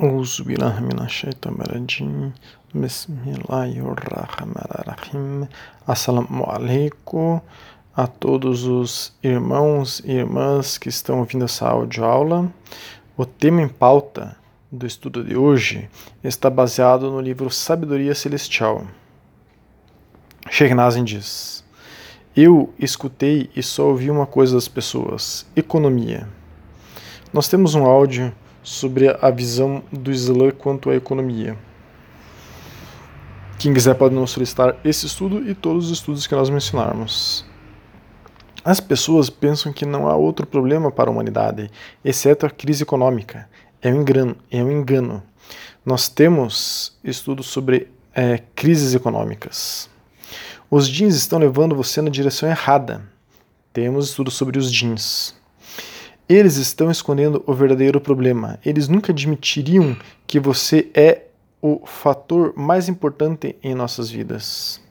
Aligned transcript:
أعوذ 0.00 0.42
بالله 0.42 0.80
من 0.80 0.98
الشيطان 1.02 1.54
الرجيم 1.60 2.32
بسم 2.74 3.18
الله 3.26 3.72
الرحمن 3.82 4.66
الرحيم 4.78 5.48
Assalamu 5.86 6.44
alaikum 6.44 7.40
a 7.96 8.06
todos 8.06 8.62
os 8.64 9.12
irmãos 9.24 10.00
e 10.04 10.12
irmãs 10.12 10.78
que 10.78 10.88
estão 10.88 11.18
ouvindo 11.18 11.44
essa 11.44 11.68
audioaula. 11.68 12.48
O 13.16 13.26
tema 13.26 13.60
em 13.60 13.68
pauta 13.68 14.36
do 14.70 14.86
estudo 14.86 15.24
de 15.24 15.36
hoje 15.36 15.90
está 16.22 16.48
baseado 16.48 17.10
no 17.10 17.20
livro 17.20 17.50
Sabedoria 17.50 18.14
Celestial. 18.14 18.86
Sheikh 20.48 20.74
Nazim 20.74 21.02
diz: 21.02 21.64
Eu 22.36 22.72
escutei 22.78 23.50
e 23.56 23.62
só 23.64 23.88
ouvi 23.88 24.10
uma 24.10 24.26
coisa 24.26 24.54
das 24.54 24.68
pessoas: 24.68 25.44
economia. 25.56 26.28
Nós 27.32 27.48
temos 27.48 27.74
um 27.74 27.84
áudio 27.84 28.32
sobre 28.63 29.09
a 29.09 29.29
visão 29.29 29.83
do 29.91 30.11
Islã 30.11 30.51
quanto 30.51 30.89
à 30.89 30.95
economia. 30.95 31.57
Quem 33.59 33.73
quiser 33.73 33.95
pode 33.95 34.15
nos 34.15 34.31
solicitar 34.31 34.75
esse 34.83 35.05
estudo 35.05 35.47
e 35.47 35.53
todos 35.53 35.85
os 35.85 35.97
estudos 35.97 36.25
que 36.25 36.35
nós 36.35 36.49
mencionarmos. 36.49 37.45
As 38.65 38.79
pessoas 38.79 39.29
pensam 39.29 39.73
que 39.73 39.85
não 39.85 40.07
há 40.07 40.15
outro 40.15 40.47
problema 40.47 40.89
para 40.89 41.09
a 41.09 41.13
humanidade, 41.13 41.69
exceto 42.03 42.45
a 42.45 42.49
crise 42.49 42.83
econômica. 42.83 43.49
É 43.81 43.93
um 43.93 44.01
engano. 44.01 44.35
É 44.49 44.63
um 44.63 44.71
engano. 44.71 45.21
Nós 45.85 46.07
temos 46.07 46.97
estudos 47.03 47.47
sobre 47.47 47.91
é, 48.15 48.41
crises 48.55 48.95
econômicas. 48.95 49.89
Os 50.71 50.87
jeans 50.87 51.15
estão 51.15 51.39
levando 51.39 51.75
você 51.75 52.01
na 52.01 52.09
direção 52.09 52.47
errada. 52.49 53.03
Temos 53.73 54.09
estudos 54.09 54.33
sobre 54.35 54.57
os 54.57 54.71
jeans. 54.71 55.35
Eles 56.27 56.55
estão 56.57 56.89
escondendo 56.89 57.43
o 57.45 57.53
verdadeiro 57.53 57.99
problema. 57.99 58.59
Eles 58.65 58.87
nunca 58.87 59.11
admitiriam 59.11 59.95
que 60.25 60.39
você 60.39 60.89
é 60.93 61.23
o 61.61 61.85
fator 61.85 62.53
mais 62.55 62.89
importante 62.89 63.55
em 63.63 63.73
nossas 63.73 64.09
vidas. 64.09 64.81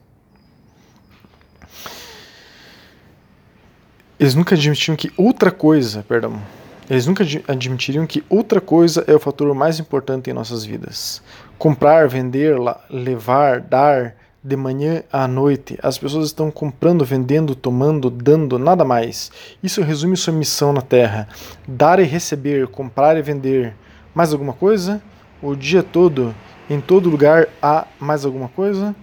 Eles 4.19 4.35
nunca 4.35 4.55
admitiram 4.55 4.97
que 4.97 5.13
outra 5.17 5.51
coisa, 5.51 6.05
perdão, 6.07 6.41
eles 6.89 7.07
nunca 7.07 7.25
admitiriam 7.49 8.07
que 8.07 8.23
outra 8.29 8.61
coisa 8.61 9.05
é 9.07 9.15
o 9.15 9.19
fator 9.19 9.55
mais 9.55 9.79
importante 9.81 10.31
em 10.31 10.33
nossas 10.33 10.65
vidas. 10.65 11.23
Comprar, 11.59 12.09
vender, 12.09 12.57
levar, 12.91 13.61
dar, 13.61 14.15
de 14.43 14.57
manhã 14.57 15.03
à 15.13 15.29
noite. 15.29 15.79
As 15.83 15.97
pessoas 15.97 16.27
estão 16.27 16.51
comprando, 16.51 17.05
vendendo, 17.05 17.55
tomando, 17.55 18.11
dando, 18.11 18.59
nada 18.59 18.85
mais. 18.85 19.31
Isso 19.63 19.83
resume 19.83 20.17
sua 20.17 20.33
missão 20.33 20.73
na 20.73 20.81
Terra: 20.81 21.29
dar 21.67 22.01
e 22.01 22.05
receber, 22.05 22.67
comprar 22.69 23.17
e 23.17 23.23
vender. 23.23 23.75
Mais 24.15 24.33
alguma 24.33 24.53
coisa? 24.53 25.01
O 25.41 25.55
dia 25.55 25.83
todo, 25.83 26.35
em 26.69 26.81
todo 26.81 27.11
lugar, 27.11 27.49
há 27.61 27.87
mais 27.99 28.25
alguma 28.25 28.49
coisa? 28.49 28.95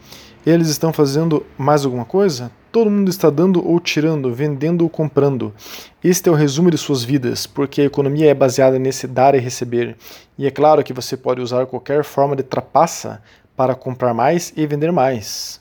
Eles 0.45 0.69
estão 0.69 0.93
fazendo 0.93 1.45
mais 1.57 1.83
alguma 1.85 2.05
coisa? 2.05 2.51
Todo 2.71 2.91
mundo 2.91 3.09
está 3.09 3.31
dando 3.31 3.67
ou 3.67 3.79
tirando, 3.79 4.31
vendendo 4.33 4.83
ou 4.83 4.89
comprando. 4.89 5.53
Este 6.03 6.29
é 6.29 6.31
o 6.31 6.35
resumo 6.35 6.69
de 6.69 6.77
suas 6.77 7.03
vidas, 7.03 7.47
porque 7.47 7.81
a 7.81 7.85
economia 7.85 8.29
é 8.29 8.33
baseada 8.33 8.77
nesse 8.77 9.07
dar 9.07 9.33
e 9.33 9.39
receber. 9.39 9.97
E 10.37 10.45
é 10.45 10.51
claro 10.51 10.83
que 10.83 10.93
você 10.93 11.17
pode 11.17 11.41
usar 11.41 11.65
qualquer 11.65 12.03
forma 12.03 12.35
de 12.35 12.43
trapaça 12.43 13.21
para 13.59 13.75
comprar 13.75 14.13
mais 14.13 14.53
e 14.55 14.65
vender 14.65 14.89
mais. 14.89 15.59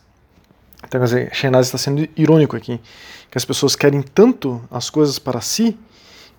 Então, 0.86 1.00
quer 1.00 1.04
dizer, 1.04 1.34
Shenaz 1.34 1.66
está 1.66 1.76
sendo 1.76 2.08
irônico 2.16 2.56
aqui, 2.56 2.80
que 3.28 3.36
as 3.36 3.44
pessoas 3.44 3.74
querem 3.74 4.02
tanto 4.02 4.62
as 4.70 4.88
coisas 4.88 5.18
para 5.18 5.40
si 5.40 5.76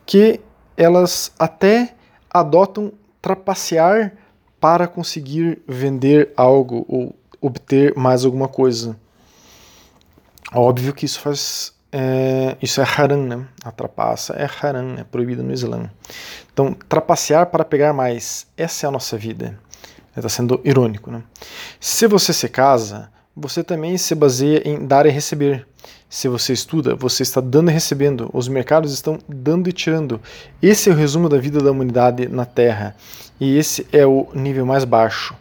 que 0.05 0.39
elas 0.77 1.33
até 1.37 1.95
adotam 2.29 2.93
trapacear 3.21 4.13
para 4.57 4.87
conseguir 4.87 5.61
vender 5.67 6.31
algo 6.37 6.85
ou 6.87 7.13
obter 7.41 7.93
mais 7.93 8.23
alguma 8.23 8.47
coisa. 8.47 8.97
Óbvio 10.53 10.93
que 10.93 11.03
isso 11.03 11.19
faz 11.19 11.73
é, 11.91 12.55
isso 12.61 12.79
é 12.79 12.85
haram, 12.85 13.25
né? 13.25 13.45
A 13.65 13.71
trapaça 13.71 14.31
é 14.31 14.47
haram, 14.61 14.95
é 14.97 15.03
proibida 15.03 15.43
no 15.43 15.51
Islã. 15.51 15.91
Então, 16.53 16.71
trapacear 16.87 17.47
para 17.47 17.65
pegar 17.65 17.91
mais, 17.91 18.47
essa 18.55 18.85
é 18.85 18.87
a 18.87 18.91
nossa 18.91 19.17
vida. 19.17 19.59
Está 20.15 20.29
sendo 20.29 20.59
irônico. 20.63 21.11
Né? 21.11 21.23
Se 21.79 22.07
você 22.07 22.33
se 22.33 22.49
casa, 22.49 23.09
você 23.35 23.63
também 23.63 23.97
se 23.97 24.13
baseia 24.13 24.61
em 24.67 24.85
dar 24.85 25.05
e 25.05 25.09
receber. 25.09 25.65
Se 26.09 26.27
você 26.27 26.53
estuda, 26.53 26.95
você 26.95 27.23
está 27.23 27.39
dando 27.39 27.69
e 27.69 27.73
recebendo. 27.73 28.29
Os 28.33 28.47
mercados 28.47 28.91
estão 28.91 29.19
dando 29.27 29.69
e 29.69 29.73
tirando. 29.73 30.19
Esse 30.61 30.89
é 30.89 30.93
o 30.93 30.95
resumo 30.95 31.29
da 31.29 31.37
vida 31.37 31.61
da 31.61 31.71
humanidade 31.71 32.27
na 32.27 32.45
Terra. 32.45 32.95
E 33.39 33.57
esse 33.57 33.87
é 33.91 34.05
o 34.05 34.27
nível 34.33 34.65
mais 34.65 34.83
baixo. 34.83 35.35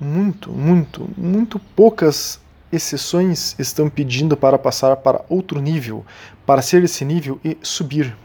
Muito, 0.00 0.50
muito, 0.50 1.08
muito 1.16 1.58
poucas 1.58 2.40
exceções 2.72 3.54
estão 3.58 3.88
pedindo 3.90 4.36
para 4.36 4.58
passar 4.58 4.96
para 4.96 5.24
outro 5.28 5.60
nível, 5.60 6.04
para 6.46 6.62
ser 6.62 6.82
esse 6.82 7.04
nível 7.04 7.38
e 7.44 7.58
subir. 7.62 8.16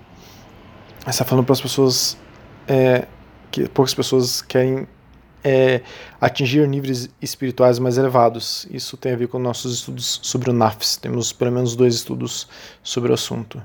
Está 1.06 1.26
falando 1.26 1.46
para 1.46 1.54
as 1.54 1.62
pessoas 1.62 2.18
é, 2.68 3.06
que 3.52 3.68
poucas 3.68 3.94
pessoas 3.94 4.42
querem 4.42 4.88
é, 5.48 5.82
atingir 6.20 6.68
níveis 6.68 7.10
espirituais 7.22 7.80
mais 7.80 7.98
elevados. 7.98 8.68
Isso 8.70 8.98
tem 8.98 9.14
a 9.14 9.16
ver 9.16 9.30
com 9.30 9.40
nossos 9.40 9.76
estudos 9.76 10.20
sobre 10.22 10.50
o 10.50 10.54
Nafs. 10.54 10.98
Temos 10.98 11.32
pelo 11.32 11.54
menos 11.54 11.74
dois 11.74 11.96
estudos 11.96 12.50
sobre 12.84 13.12
o 13.12 13.14
assunto. 13.14 13.64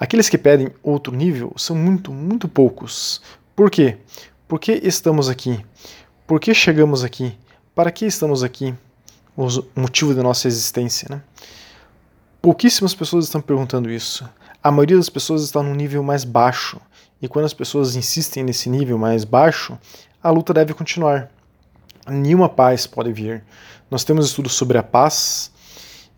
Aqueles 0.00 0.30
que 0.30 0.38
pedem 0.38 0.70
outro 0.82 1.14
nível 1.14 1.52
são 1.58 1.76
muito, 1.76 2.10
muito 2.10 2.48
poucos. 2.48 3.20
Por 3.54 3.70
quê? 3.70 3.98
Por 4.48 4.58
que 4.58 4.72
estamos 4.72 5.28
aqui? 5.28 5.62
Por 6.26 6.40
que 6.40 6.54
chegamos 6.54 7.04
aqui? 7.04 7.36
Para 7.74 7.90
que 7.90 8.06
estamos 8.06 8.42
aqui? 8.42 8.74
O 9.36 9.46
motivo 9.76 10.14
da 10.14 10.22
nossa 10.22 10.48
existência, 10.48 11.08
né? 11.10 11.22
Pouquíssimas 12.40 12.94
pessoas 12.94 13.26
estão 13.26 13.40
perguntando 13.40 13.90
isso. 13.90 14.26
A 14.62 14.70
maioria 14.70 14.96
das 14.96 15.10
pessoas 15.10 15.42
está 15.42 15.62
num 15.62 15.74
nível 15.74 16.02
mais 16.02 16.24
baixo. 16.24 16.80
E 17.20 17.28
quando 17.28 17.44
as 17.44 17.54
pessoas 17.54 17.96
insistem 17.96 18.42
nesse 18.42 18.68
nível 18.68 18.98
mais 18.98 19.24
baixo, 19.24 19.78
a 20.22 20.30
luta 20.30 20.54
deve 20.54 20.72
continuar. 20.72 21.30
Nenhuma 22.08 22.48
paz 22.48 22.86
pode 22.86 23.12
vir. 23.12 23.42
Nós 23.90 24.04
temos 24.04 24.26
estudos 24.26 24.54
sobre 24.54 24.78
a 24.78 24.82
paz 24.82 25.50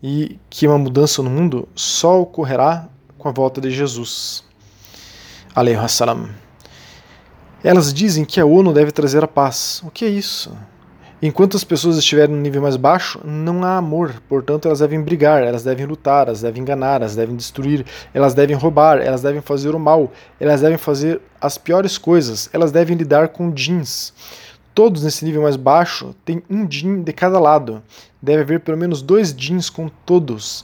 e 0.01 0.39
que 0.49 0.67
uma 0.67 0.77
mudança 0.77 1.23
no 1.23 1.29
mundo 1.29 1.67
só 1.75 2.21
ocorrerá 2.21 2.87
com 3.17 3.27
a 3.27 3.31
volta 3.31 3.59
de 3.59 3.71
Jesus. 3.71 4.43
Salam. 5.89 6.29
Elas 7.63 7.93
dizem 7.93 8.23
que 8.23 8.39
a 8.39 8.45
ONU 8.45 8.71
deve 8.71 8.91
trazer 8.91 9.23
a 9.23 9.27
paz. 9.27 9.81
O 9.83 9.89
que 9.89 10.05
é 10.05 10.09
isso? 10.09 10.55
Enquanto 11.25 11.57
as 11.57 11.63
pessoas 11.63 11.97
estiverem 11.97 12.35
no 12.35 12.39
nível 12.39 12.61
mais 12.61 12.75
baixo, 12.75 13.19
não 13.25 13.63
há 13.63 13.77
amor, 13.77 14.21
portanto, 14.29 14.67
elas 14.67 14.77
devem 14.77 15.01
brigar, 15.01 15.41
elas 15.41 15.63
devem 15.63 15.83
lutar, 15.83 16.27
elas 16.27 16.41
devem 16.41 16.61
enganar, 16.61 17.01
elas 17.01 17.15
devem 17.15 17.35
destruir, 17.35 17.83
elas 18.13 18.35
devem 18.35 18.55
roubar, 18.55 18.99
elas 18.99 19.23
devem 19.23 19.41
fazer 19.41 19.73
o 19.73 19.79
mal, 19.79 20.11
elas 20.39 20.61
devem 20.61 20.77
fazer 20.77 21.19
as 21.41 21.57
piores 21.57 21.97
coisas, 21.97 22.47
elas 22.53 22.71
devem 22.71 22.95
lidar 22.95 23.29
com 23.29 23.51
jeans. 23.51 24.13
Todos 24.71 25.01
nesse 25.01 25.25
nível 25.25 25.41
mais 25.41 25.55
baixo 25.55 26.15
têm 26.23 26.43
um 26.47 26.69
jean 26.69 27.01
de 27.01 27.11
cada 27.11 27.39
lado. 27.39 27.81
Deve 28.21 28.43
haver 28.43 28.59
pelo 28.59 28.77
menos 28.77 29.01
dois 29.01 29.35
jeans 29.35 29.67
com 29.67 29.89
todos. 30.05 30.63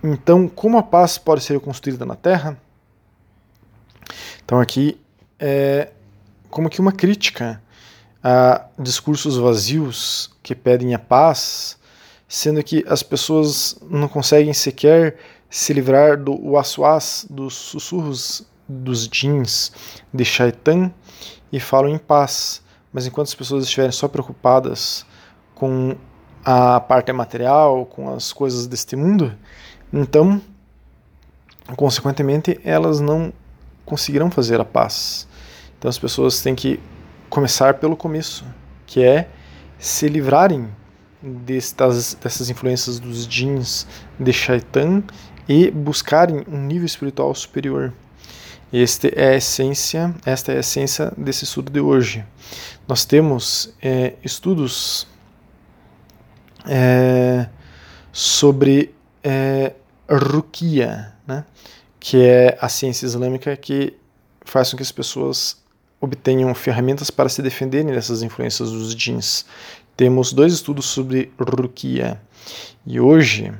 Então, 0.00 0.46
como 0.46 0.78
a 0.78 0.82
paz 0.84 1.18
pode 1.18 1.42
ser 1.42 1.58
construída 1.58 2.06
na 2.06 2.14
Terra? 2.14 2.56
Então, 4.44 4.60
aqui 4.60 4.96
é 5.40 5.88
como 6.48 6.70
que 6.70 6.80
uma 6.80 6.92
crítica 6.92 7.60
a 8.22 8.66
discursos 8.78 9.36
vazios 9.36 10.30
que 10.42 10.54
pedem 10.54 10.94
a 10.94 10.98
paz, 10.98 11.78
sendo 12.28 12.62
que 12.62 12.84
as 12.86 13.02
pessoas 13.02 13.76
não 13.88 14.08
conseguem 14.08 14.52
sequer 14.52 15.16
se 15.48 15.72
livrar 15.72 16.16
do 16.16 16.32
waswas, 16.52 17.26
dos 17.28 17.54
sussurros 17.54 18.46
dos 18.68 19.08
jeans 19.08 19.72
de 20.14 20.24
Shaitan 20.24 20.92
e 21.50 21.58
falam 21.58 21.90
em 21.90 21.98
paz. 21.98 22.62
Mas 22.92 23.06
enquanto 23.06 23.28
as 23.28 23.34
pessoas 23.34 23.64
estiverem 23.64 23.92
só 23.92 24.06
preocupadas 24.06 25.04
com 25.54 25.96
a 26.44 26.80
parte 26.80 27.12
material, 27.12 27.84
com 27.86 28.14
as 28.14 28.32
coisas 28.32 28.66
deste 28.66 28.96
mundo, 28.96 29.36
então, 29.92 30.40
consequentemente, 31.76 32.60
elas 32.64 33.00
não 33.00 33.32
conseguirão 33.84 34.30
fazer 34.30 34.60
a 34.60 34.64
paz. 34.64 35.26
Então 35.78 35.88
as 35.88 35.98
pessoas 35.98 36.42
têm 36.42 36.54
que 36.54 36.80
começar 37.30 37.74
pelo 37.74 37.96
começo, 37.96 38.44
que 38.84 39.02
é 39.02 39.28
se 39.78 40.08
livrarem 40.08 40.68
destas, 41.22 42.14
dessas 42.14 42.50
influências 42.50 42.98
dos 42.98 43.26
jeans 43.26 43.86
de 44.18 44.32
Shaitan 44.32 45.04
e 45.48 45.70
buscarem 45.70 46.44
um 46.48 46.58
nível 46.58 46.84
espiritual 46.84 47.34
superior. 47.34 47.94
Este 48.72 49.12
é 49.16 49.30
a 49.30 49.36
essência, 49.36 50.14
esta 50.24 50.52
é 50.52 50.56
a 50.56 50.60
essência 50.60 51.12
desse 51.16 51.44
estudo 51.44 51.70
de 51.70 51.80
hoje. 51.80 52.24
Nós 52.86 53.04
temos 53.04 53.74
é, 53.80 54.14
estudos 54.24 55.06
é, 56.66 57.48
sobre 58.12 58.94
é, 59.22 59.72
Rukia, 60.08 61.14
né? 61.26 61.44
que 61.98 62.24
é 62.24 62.58
a 62.60 62.68
ciência 62.68 63.06
islâmica 63.06 63.56
que 63.56 63.96
faz 64.44 64.70
com 64.70 64.76
que 64.76 64.82
as 64.82 64.92
pessoas 64.92 65.59
obtenham 66.00 66.54
ferramentas 66.54 67.10
para 67.10 67.28
se 67.28 67.42
defenderem 67.42 67.92
dessas 67.92 68.22
influências 68.22 68.70
dos 68.70 68.94
jeans. 68.94 69.44
Temos 69.96 70.32
dois 70.32 70.52
estudos 70.52 70.86
sobre 70.86 71.30
Rukia 71.38 72.20
e 72.86 72.98
hoje 72.98 73.52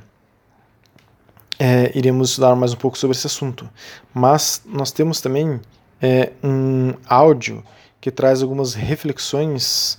é, 1.59 1.93
iremos 1.95 2.31
estudar 2.31 2.57
mais 2.57 2.73
um 2.73 2.77
pouco 2.77 2.97
sobre 2.97 3.15
esse 3.15 3.27
assunto. 3.27 3.69
Mas 4.15 4.63
nós 4.65 4.91
temos 4.91 5.21
também 5.21 5.61
é, 6.01 6.33
um 6.43 6.95
áudio 7.07 7.63
que 8.01 8.11
traz 8.11 8.43
algumas 8.43 8.73
reflexões 8.73 9.99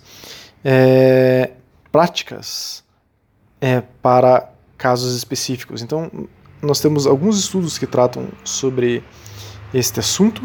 é, 0.66 1.52
práticas 1.92 2.84
é, 3.60 3.82
para 4.02 4.52
casos 4.76 5.16
específicos. 5.16 5.84
Então, 5.84 6.10
nós 6.60 6.80
temos 6.80 7.06
alguns 7.06 7.38
estudos 7.38 7.78
que 7.78 7.86
tratam 7.86 8.30
sobre 8.44 9.04
este 9.72 10.00
assunto. 10.00 10.42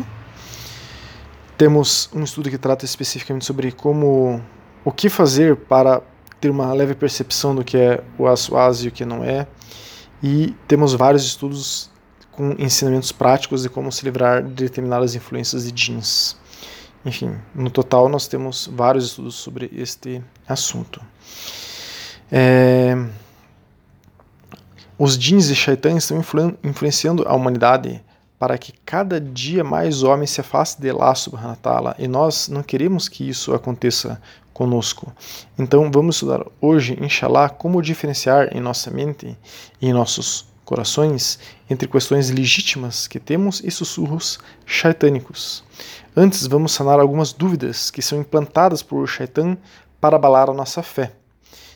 Temos 1.56 2.11
um 2.14 2.23
estudo 2.23 2.50
que 2.50 2.58
trata 2.58 2.85
especificamente 2.85 3.44
sobre 3.44 3.73
como 3.73 4.43
o 4.85 4.93
que 4.93 5.08
fazer 5.08 5.56
para 5.56 6.03
ter 6.41 6.50
uma 6.50 6.73
leve 6.73 6.94
percepção 6.94 7.55
do 7.55 7.64
que 7.64 7.76
é 7.76 8.05
o 8.19 8.26
aswaz 8.26 8.85
e 8.85 8.88
o 8.88 8.93
que 8.93 9.05
não 9.05 9.25
é. 9.25 9.47
E 10.23 10.55
temos 10.69 10.93
vários 10.93 11.25
estudos 11.25 11.91
com 12.31 12.55
ensinamentos 12.58 13.11
práticos 13.11 13.62
de 13.62 13.70
como 13.70 13.91
se 13.91 14.05
livrar 14.05 14.43
de 14.43 14.64
determinadas 14.64 15.14
influências 15.14 15.64
de 15.64 15.73
jeans. 15.73 16.37
Enfim, 17.05 17.35
no 17.55 17.70
total 17.70 18.09
nós 18.09 18.29
temos 18.29 18.69
vários 18.73 19.06
estudos 19.06 19.37
sobre 19.37 19.70
este 19.75 20.23
assunto. 20.47 21.00
É... 22.31 22.94
Os 24.99 25.17
jeans 25.17 25.49
e 25.49 25.55
shaitãs 25.55 26.05
estão 26.05 26.19
influ 26.19 26.56
influenciando 26.64 27.26
a 27.26 27.35
humanidade 27.35 28.02
para 28.38 28.59
que 28.59 28.73
cada 28.85 29.21
dia 29.21 29.65
mais 29.65 30.03
homens 30.03 30.31
se 30.31 30.41
afastem 30.41 30.91
de 30.91 30.93
wa 30.93 31.56
ta'ala, 31.62 31.94
e 31.99 32.06
nós 32.06 32.49
não 32.49 32.62
queremos 32.62 33.09
que 33.09 33.29
isso 33.29 33.55
aconteça 33.55 34.21
conosco. 34.53 35.12
Então 35.59 35.91
vamos 35.93 36.17
estudar 36.17 36.44
hoje, 36.61 36.99
inshallah, 37.00 37.49
como 37.49 37.83
diferenciar 37.83 38.56
em 38.56 38.61
nossa 38.61 38.91
mente 38.91 39.37
e 39.81 39.88
em 39.88 39.93
nossos 39.93 40.47
corações 40.65 41.38
entre 41.71 41.87
questões 41.87 42.31
legítimas 42.31 43.06
que 43.06 43.21
temos 43.21 43.62
e 43.65 43.71
sussurros 43.71 44.38
shaitânicos. 44.67 45.65
Antes, 46.15 46.47
vamos 46.47 46.73
sanar 46.73 46.99
algumas 46.99 47.33
dúvidas 47.33 47.91
que 47.91 48.03
são 48.03 48.19
implantadas 48.19 48.83
por 48.83 49.06
Shaitan 49.06 49.59
para 50.00 50.17
abalar 50.17 50.49
a 50.49 50.55
nossa 50.55 50.83
fé. 50.83 51.12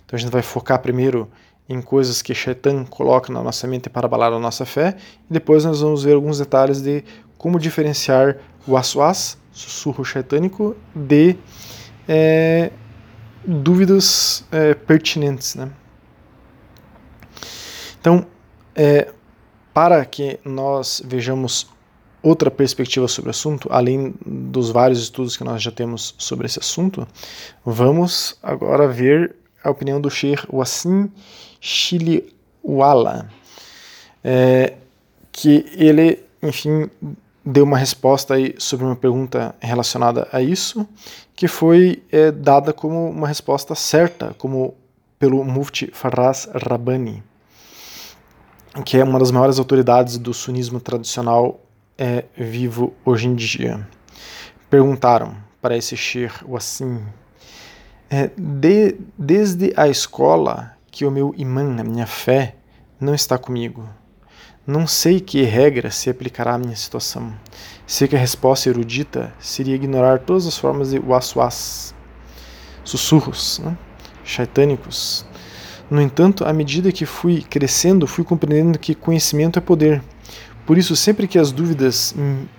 Então 0.05 0.17
a 0.17 0.21
gente 0.21 0.33
vai 0.33 0.43
focar 0.43 0.81
primeiro 0.81 1.31
em 1.71 1.81
coisas 1.81 2.21
que 2.21 2.35
Shaitan 2.35 2.85
coloca 2.85 3.33
na 3.33 3.41
nossa 3.45 3.65
mente 3.69 3.89
para 3.89 4.07
abalar 4.07 4.33
a 4.33 4.41
nossa 4.41 4.67
fé, 4.67 4.97
e 5.31 5.33
depois 5.33 5.65
nós 5.65 5.81
vamos 5.81 6.03
ver 6.03 6.15
alguns 6.15 6.39
detalhes 6.39 6.83
de 6.83 7.05
como 7.39 7.61
diferenciar 7.61 8.39
o 8.67 8.77
aswas, 8.77 9.39
sussurro 9.53 10.05
shaitânico, 10.05 10.77
de 10.93 11.37
é, 12.09 12.73
dúvidas 13.47 14.45
é, 14.51 14.75
pertinentes. 14.75 15.55
Né? 15.55 15.71
Então, 18.01 18.27
é, 18.75 19.13
para 19.73 20.05
que 20.05 20.41
nós 20.45 21.01
vejamos 21.07 21.71
outra 22.21 22.51
perspectiva 22.51 23.07
sobre 23.07 23.29
o 23.29 23.31
assunto, 23.31 23.69
além 23.71 24.13
dos 24.27 24.71
vários 24.71 25.01
estudos 25.01 25.37
que 25.37 25.45
nós 25.45 25.63
já 25.63 25.71
temos 25.71 26.17
sobre 26.19 26.47
esse 26.47 26.59
assunto, 26.59 27.07
vamos 27.65 28.37
agora 28.43 28.89
ver 28.89 29.37
a 29.63 29.71
opinião 29.71 30.01
do 30.01 30.11
Sheikh 30.11 30.45
Wassim 30.51 31.11
Chiliwala, 31.61 33.29
é, 34.25 34.75
que 35.33 35.67
ele, 35.77 36.23
enfim, 36.43 36.91
deu 37.45 37.65
uma 37.65 37.79
resposta 37.79 38.35
aí 38.35 38.55
sobre 38.59 38.87
uma 38.87 38.97
pergunta 38.97 39.55
relacionada 39.61 40.29
a 40.33 40.43
isso, 40.43 40.87
que 41.35 41.49
foi 41.49 42.03
é, 42.11 42.31
dada 42.31 42.73
como 42.73 43.09
uma 43.09 43.29
resposta 43.29 43.75
certa, 43.75 44.35
como 44.39 44.75
pelo 45.19 45.45
Mufti 45.45 45.91
Faraz 45.93 46.49
Rabbani, 46.55 47.23
que 48.85 48.97
é 48.97 49.05
uma 49.05 49.19
das 49.19 49.31
maiores 49.31 49.59
autoridades 49.59 50.17
do 50.17 50.33
sunismo 50.33 50.81
tradicional 50.81 51.61
é, 51.99 52.25
vivo 52.37 52.95
hoje 53.05 53.27
em 53.27 53.35
dia. 53.35 53.87
Perguntaram 54.71 55.37
para 55.61 55.77
esse 55.77 55.97
Sheikh 55.97 56.45
Wassim, 56.47 57.03
é, 58.11 58.29
de, 58.37 58.97
desde 59.17 59.73
a 59.77 59.89
escola 59.89 60.77
que 60.91 61.07
o 61.07 61.11
meu 61.11 61.33
imã, 61.37 61.81
a 61.81 61.85
minha 61.85 62.07
fé, 62.07 62.57
não 63.01 63.15
está 63.15 63.39
comigo. 63.39 63.89
Não 64.67 64.87
sei 64.87 65.21
que 65.21 65.43
regra 65.43 65.91
se 65.91 66.11
aplicará 66.11 66.55
à 66.55 66.59
minha 66.59 66.75
situação. 66.75 67.33
Sei 67.87 68.09
que 68.09 68.17
a 68.17 68.19
resposta 68.19 68.69
erudita 68.69 69.33
seria 69.39 69.77
ignorar 69.77 70.19
todas 70.19 70.47
as 70.47 70.59
formas 70.59 70.91
de 70.91 70.99
waswas, 70.99 71.95
sussurros, 72.85 73.61
né? 73.65 73.77
No 75.91 76.01
entanto, 76.01 76.45
à 76.45 76.53
medida 76.53 76.93
que 76.93 77.07
fui 77.07 77.43
crescendo, 77.43 78.07
fui 78.07 78.23
compreendendo 78.23 78.79
que 78.79 78.95
conhecimento 78.95 79.59
é 79.59 79.63
poder. 79.63 80.03
Por 80.67 80.79
isso, 80.79 80.95
sempre 80.95 81.27
que 81.27 81.39
as 81.39 81.51
dúvidas 81.51 82.15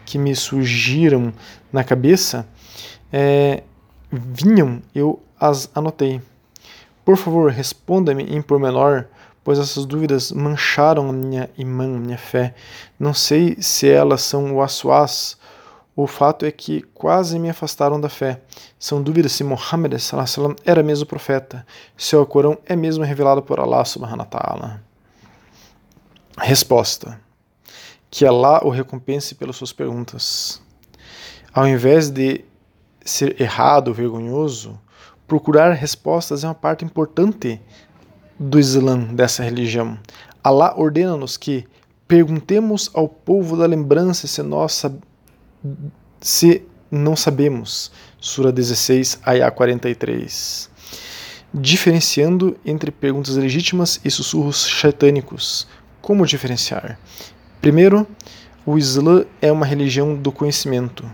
que 0.06 0.18
me 0.18 0.36
surgiram 0.36 1.32
na 1.72 1.84
cabeça 1.84 2.46
é, 3.12 3.64
vinham, 4.12 4.82
eu 4.94 5.22
as 5.42 5.70
anotei. 5.74 6.22
Por 7.04 7.18
favor, 7.18 7.52
responda-me 7.52 8.24
em 8.24 8.42
pormenor 8.42 9.08
pois 9.44 9.60
essas 9.60 9.86
dúvidas 9.86 10.32
mancharam 10.32 11.12
minha 11.12 11.50
imã, 11.58 11.88
minha 11.88 12.18
fé. 12.18 12.54
Não 13.00 13.14
sei 13.14 13.58
se 13.60 13.90
elas 13.90 14.22
são 14.22 14.56
o 14.56 14.62
aswas. 14.62 15.38
O 15.96 16.08
fato 16.08 16.46
é 16.46 16.52
que 16.52 16.82
quase 16.94 17.38
me 17.38 17.50
afastaram 17.50 18.00
da 18.00 18.10
fé. 18.10 18.42
São 18.80 19.02
dúvidas 19.02 19.34
se 19.34 19.44
Muhammad 19.44 19.94
era 20.64 20.82
mesmo 20.82 21.06
profeta, 21.06 21.66
se 21.98 22.16
o 22.16 22.26
Corão 22.26 22.58
é 22.66 22.76
mesmo 22.76 23.04
revelado 23.04 23.42
por 23.42 23.60
Allah 23.60 23.84
subhanahu 23.84 24.20
wa 24.20 24.26
ta'ala. 24.26 24.84
Resposta. 26.38 27.20
Que 28.10 28.26
Allah 28.26 28.62
o 28.64 28.70
recompense 28.70 29.36
pelas 29.36 29.56
suas 29.56 29.74
perguntas. 29.74 30.62
Ao 31.54 31.68
invés 31.68 32.10
de 32.10 32.46
ser 33.04 33.40
errado, 33.42 33.94
vergonhoso, 33.94 34.80
procurar 35.32 35.72
respostas 35.72 36.44
é 36.44 36.48
uma 36.48 36.54
parte 36.54 36.84
importante 36.84 37.62
do 38.38 38.60
Islã, 38.60 39.00
dessa 39.00 39.42
religião. 39.42 39.98
Allah 40.44 40.74
ordena-nos 40.76 41.38
que 41.38 41.66
perguntemos 42.06 42.92
ao 42.94 43.08
povo 43.08 43.56
da 43.56 43.66
lembrança 43.66 44.28
se 44.28 44.44
nós 44.44 44.86
se 46.20 46.64
não 46.92 47.16
sabemos. 47.16 47.94
Sura 48.20 48.52
16, 48.52 49.22
Ayah 49.26 49.50
43. 49.50 50.70
Diferenciando 51.54 52.58
entre 52.66 52.92
perguntas 52.92 53.38
legítimas 53.38 54.02
e 54.04 54.12
sussurros 54.12 54.68
shaitânicos. 54.68 55.66
Como 56.02 56.26
diferenciar? 56.26 57.00
Primeiro, 57.62 58.06
o 58.66 58.78
Islã 58.78 59.24
é 59.42 59.50
uma 59.50 59.66
religião 59.66 60.14
do 60.14 60.30
conhecimento. 60.30 61.10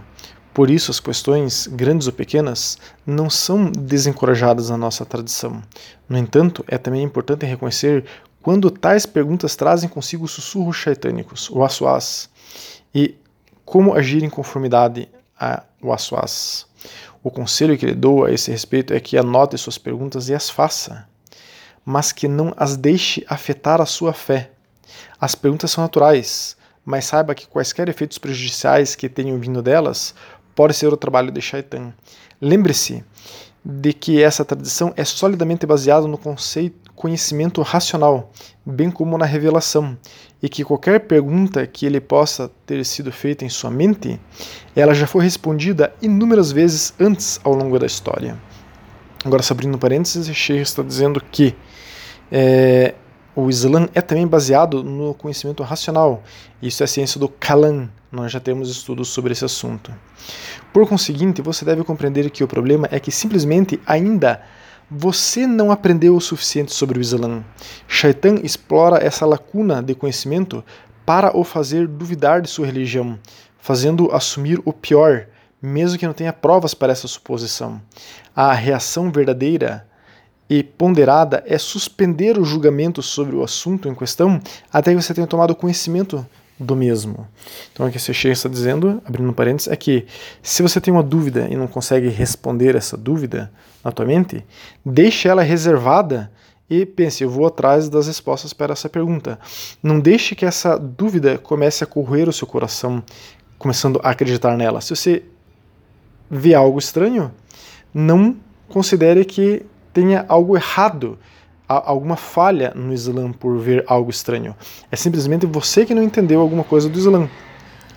Por 0.58 0.72
isso, 0.72 0.90
as 0.90 1.00
questões, 1.00 1.68
grandes 1.68 2.08
ou 2.08 2.14
pequenas, 2.14 2.80
não 3.06 3.30
são 3.30 3.70
desencorajadas 3.70 4.72
na 4.72 4.76
nossa 4.76 5.06
tradição. 5.06 5.62
No 6.10 6.18
entanto, 6.18 6.66
é 6.68 6.80
também 6.80 7.04
importante 7.04 7.46
reconhecer 7.46 8.06
quando 8.42 8.72
tais 8.72 9.06
perguntas 9.06 9.56
trazem 9.56 9.88
consigo 9.88 10.28
sussurros 10.28 10.76
shaitânicos, 10.76 11.48
o 11.52 11.64
aswas, 11.64 12.28
e 12.92 13.16
como 13.64 13.94
agir 13.94 14.24
em 14.24 14.32
conformidade 14.32 15.08
ao 15.40 15.94
aswas. 15.94 16.66
O 17.22 17.30
conselho 17.30 17.78
que 17.78 17.86
lhe 17.86 17.94
dou 17.94 18.26
a 18.26 18.32
esse 18.32 18.50
respeito 18.50 18.96
é 18.96 19.00
que 19.00 19.16
anote 19.16 19.56
suas 19.60 19.78
perguntas 19.78 20.28
e 20.28 20.34
as 20.34 20.50
faça, 20.50 21.08
mas 21.86 22.12
que 22.12 22.28
não 22.28 22.52
as 22.58 22.76
deixe 22.76 23.24
afetar 23.30 23.80
a 23.80 23.86
sua 23.86 24.12
fé. 24.12 24.50
As 25.22 25.36
perguntas 25.36 25.70
são 25.70 25.84
naturais, 25.84 26.58
mas 26.84 27.04
saiba 27.04 27.36
que 27.36 27.46
quaisquer 27.46 27.90
efeitos 27.90 28.18
prejudiciais 28.18 28.96
que 28.96 29.10
tenham 29.10 29.38
vindo 29.38 29.62
delas 29.62 30.16
pode 30.58 30.74
ser 30.74 30.92
o 30.92 30.98
trabalho 30.98 31.32
de 31.32 31.40
Shaitan. 31.40 31.94
Lembre-se 32.42 33.04
de 33.64 33.94
que 33.94 34.24
essa 34.24 34.44
tradição 34.44 34.92
é 34.98 35.06
solidamente 35.06 35.68
baseada 35.68 36.08
no 36.08 36.18
conceito, 36.18 36.92
conhecimento 36.96 37.62
racional, 37.62 38.32
bem 38.66 38.90
como 38.90 39.20
na 39.20 39.26
revelação, 39.26 39.96
e 40.42 40.50
que 40.50 40.64
qualquer 40.64 41.02
pergunta 41.02 41.68
que 41.68 41.86
ele 41.86 42.02
possa 42.02 42.50
ter 42.66 42.84
sido 42.86 43.12
feita 43.12 43.46
em 43.46 43.50
sua 43.50 43.70
mente, 43.70 44.20
ela 44.76 44.96
já 44.96 45.06
foi 45.06 45.24
respondida 45.24 45.94
inúmeras 46.02 46.52
vezes 46.52 46.92
antes 47.00 47.40
ao 47.44 47.54
longo 47.54 47.78
da 47.78 47.86
história. 47.86 48.36
Agora, 49.24 49.44
abrindo 49.52 49.78
parênteses, 49.78 50.28
Sheikh 50.36 50.64
está 50.64 50.82
dizendo 50.82 51.22
que 51.32 51.56
é, 52.32 52.96
o 53.38 53.52
Islã 53.52 53.88
é 53.94 54.02
também 54.02 54.26
baseado 54.26 54.84
no 54.84 55.14
conhecimento 55.14 55.62
racional. 55.62 56.24
Isso 56.60 56.82
é 56.82 56.86
a 56.86 56.88
ciência 56.88 57.20
do 57.20 57.30
Kalam. 57.30 57.88
Nós 58.12 58.32
já 58.32 58.40
temos 58.40 58.68
estudos 58.68 59.10
sobre 59.10 59.32
esse 59.32 59.46
assunto. 59.46 59.94
Por 60.74 60.90
conseguinte, 60.90 61.40
você 61.40 61.64
deve 61.64 61.84
compreender 61.84 62.32
que 62.32 62.44
o 62.44 62.48
problema 62.48 62.88
é 62.90 63.00
que 63.00 63.12
simplesmente 63.12 63.80
ainda 63.86 64.42
você 64.90 65.46
não 65.46 65.72
aprendeu 65.72 66.16
o 66.16 66.22
suficiente 66.22 66.74
sobre 66.74 66.98
o 66.98 67.02
Islã. 67.02 67.44
Shaitan 67.88 68.40
explora 68.42 69.06
essa 69.06 69.24
lacuna 69.24 69.84
de 69.84 69.94
conhecimento 69.94 70.66
para 71.06 71.38
o 71.38 71.44
fazer 71.44 71.88
duvidar 71.88 72.42
de 72.42 72.50
sua 72.50 72.66
religião, 72.66 73.20
fazendo-o 73.60 74.16
assumir 74.16 74.60
o 74.66 74.74
pior, 74.74 75.28
mesmo 75.62 76.00
que 76.00 76.08
não 76.08 76.14
tenha 76.14 76.34
provas 76.34 76.74
para 76.74 76.92
essa 76.92 77.08
suposição. 77.08 77.80
A 78.36 78.52
reação 78.54 79.12
verdadeira 79.12 79.87
e 80.50 80.64
ponderada 80.64 81.44
é 81.46 81.58
suspender 81.58 82.38
o 82.38 82.46
julgamento 82.46 83.02
sobre 83.02 83.36
o 83.36 83.44
assunto 83.44 83.90
em 83.90 83.96
questão 83.96 84.40
até 84.72 84.94
que 84.94 85.02
você 85.02 85.14
tenha 85.14 85.28
tomado 85.28 85.56
conhecimento 85.56 86.26
do 86.60 86.76
mesmo. 86.76 87.28
Então, 87.72 87.86
o 87.86 87.92
que 87.92 87.98
esse 87.98 88.14
Sheikh 88.14 88.34
está 88.34 88.50
dizendo, 88.50 89.02
abrindo 89.06 89.32
parênteses, 89.34 89.72
é 89.72 89.76
que 89.76 90.06
se 90.42 90.64
você 90.64 90.82
tem 90.82 90.92
uma 90.92 91.04
dúvida 91.04 91.48
e 91.50 91.56
não 91.56 91.68
consegue 91.68 92.10
responder 92.10 92.76
essa 92.76 92.98
dúvida 92.98 93.52
na 93.84 93.92
tua 93.92 94.06
mente, 94.06 94.44
deixe 94.84 95.28
ela 95.28 95.44
reservada 95.44 96.32
e 96.70 96.86
pense, 96.86 97.24
eu 97.24 97.30
vou 97.30 97.46
atrás 97.46 97.88
das 97.88 98.08
respostas 98.08 98.54
para 98.54 98.74
essa 98.74 98.90
pergunta. 98.90 99.40
Não 99.82 100.00
deixe 100.00 100.36
que 100.36 100.46
essa 100.46 100.78
dúvida 100.78 101.38
comece 101.38 101.84
a 101.84 101.88
correr 101.88 102.28
o 102.28 102.34
seu 102.34 102.48
coração, 102.48 103.04
começando 103.58 104.02
a 104.04 104.10
acreditar 104.10 104.58
nela. 104.58 104.82
Se 104.82 104.96
você 104.96 105.24
vê 106.30 106.54
algo 106.54 106.78
estranho, 106.78 107.32
não 107.94 108.36
considere 108.68 109.24
que 109.24 109.66
tenha 109.98 110.24
algo 110.30 110.56
errado, 110.56 111.18
alguma 111.68 112.16
falha 112.16 112.72
no 112.76 112.94
Islã 112.94 113.32
por 113.32 113.58
ver 113.58 113.84
algo 113.88 114.12
estranho. 114.12 114.56
É 114.92 114.96
simplesmente 114.96 115.48
você 115.48 115.88
que 115.88 115.96
não 115.96 116.04
entendeu 116.04 116.40
alguma 116.40 116.64
coisa 116.64 116.88
do 116.88 117.00
Islã. 117.00 117.28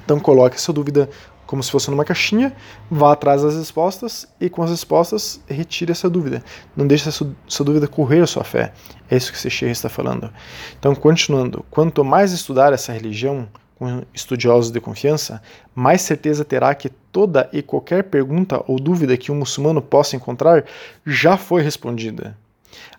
Então 0.02 0.18
coloque 0.18 0.56
essa 0.56 0.72
dúvida 0.72 1.10
como 1.44 1.62
se 1.62 1.70
fosse 1.70 1.90
numa 1.90 2.02
caixinha, 2.02 2.56
vá 2.90 3.12
atrás 3.12 3.42
das 3.42 3.54
respostas 3.54 4.26
e 4.40 4.48
com 4.48 4.62
as 4.62 4.70
respostas 4.70 5.42
retire 5.46 5.92
essa 5.92 6.08
dúvida. 6.08 6.42
Não 6.74 6.86
deixe 6.86 7.06
essa, 7.06 7.30
essa 7.46 7.62
dúvida 7.62 7.86
correr 7.86 8.22
a 8.22 8.26
sua 8.26 8.44
fé. 8.44 8.72
É 9.10 9.16
isso 9.18 9.30
que 9.30 9.50
Sheikh 9.50 9.70
está 9.70 9.90
falando. 9.90 10.32
Então, 10.78 10.94
continuando, 10.94 11.62
quanto 11.70 12.02
mais 12.02 12.32
estudar 12.32 12.72
essa 12.72 12.94
religião 12.94 13.46
com 13.80 14.02
estudiosos 14.12 14.70
de 14.70 14.78
confiança, 14.78 15.40
mais 15.74 16.02
certeza 16.02 16.44
terá 16.44 16.74
que 16.74 16.90
toda 16.90 17.48
e 17.50 17.62
qualquer 17.62 18.04
pergunta 18.04 18.62
ou 18.68 18.78
dúvida 18.78 19.16
que 19.16 19.32
um 19.32 19.36
muçulmano 19.36 19.80
possa 19.80 20.14
encontrar 20.14 20.66
já 21.06 21.38
foi 21.38 21.62
respondida. 21.62 22.36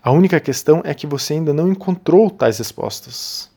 A 0.01 0.11
única 0.11 0.39
questão 0.39 0.81
é 0.83 0.95
que 0.95 1.05
você 1.05 1.33
ainda 1.33 1.53
não 1.53 1.71
encontrou 1.71 2.31
tais 2.31 2.57
respostas. 2.57 3.47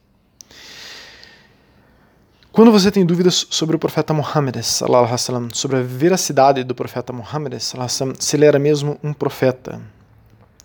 Quando 2.52 2.70
você 2.70 2.90
tem 2.90 3.06
dúvidas 3.06 3.46
sobre 3.48 3.74
o 3.74 3.78
profeta 3.78 4.12
Muhammad, 4.12 4.56
sobre 4.62 5.78
a 5.78 5.82
veracidade 5.82 6.62
do 6.62 6.74
profeta 6.74 7.10
Muhammad, 7.10 7.54
se 7.58 8.36
ele 8.36 8.44
era 8.44 8.58
mesmo 8.58 8.98
um 9.02 9.14
profeta, 9.14 9.80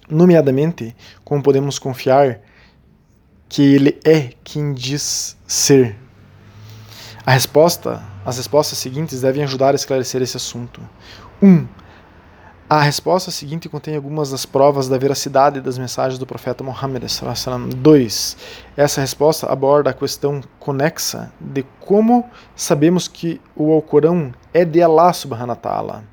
nomeadamente, 0.09 0.93
como 1.23 1.41
podemos 1.41 1.79
confiar 1.79 2.41
que 3.47 3.61
ele 3.61 3.97
é 4.03 4.33
quem 4.43 4.73
diz 4.73 5.37
ser. 5.47 6.08
A 7.29 7.33
resposta 7.33 8.01
as 8.25 8.37
respostas 8.37 8.79
seguintes 8.79 9.21
devem 9.21 9.43
ajudar 9.43 9.73
a 9.73 9.75
esclarecer 9.75 10.19
esse 10.19 10.35
assunto. 10.35 10.81
1. 11.39 11.47
Um, 11.47 11.67
a 12.67 12.81
resposta 12.81 13.29
seguinte 13.29 13.69
contém 13.69 13.95
algumas 13.95 14.31
das 14.31 14.47
provas 14.47 14.89
da 14.89 14.97
veracidade 14.97 15.61
das 15.61 15.77
mensagens 15.77 16.17
do 16.17 16.25
profeta 16.25 16.63
Muhammad. 16.63 17.03
2. 17.03 18.37
Essa 18.75 19.01
resposta 19.01 19.45
aborda 19.45 19.91
a 19.91 19.93
questão 19.93 20.41
conexa 20.59 21.31
de 21.39 21.63
como 21.79 22.27
sabemos 22.55 23.07
que 23.07 23.39
o 23.55 23.71
Alcorão 23.73 24.33
é 24.51 24.65
de 24.65 24.81
Allah 24.81 25.13
subhanahu 25.13 25.49
wa 25.49 25.55
ta'ala. 25.55 26.03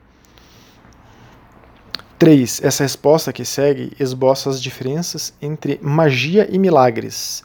3. 2.18 2.60
Essa 2.62 2.82
resposta 2.82 3.32
que 3.32 3.46
segue 3.46 3.96
esboça 3.98 4.50
as 4.50 4.60
diferenças 4.60 5.32
entre 5.40 5.80
magia 5.82 6.46
e 6.50 6.58
milagres. 6.58 7.42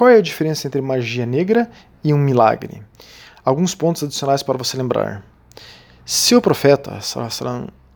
Qual 0.00 0.08
é 0.08 0.16
a 0.16 0.22
diferença 0.22 0.66
entre 0.66 0.80
magia 0.80 1.26
negra 1.26 1.70
e 2.02 2.14
um 2.14 2.16
milagre? 2.16 2.82
alguns 3.44 3.74
pontos 3.74 4.02
adicionais 4.02 4.42
para 4.42 4.56
você 4.56 4.74
lembrar. 4.78 5.22
Se 6.06 6.34
o 6.34 6.40
profeta 6.40 6.98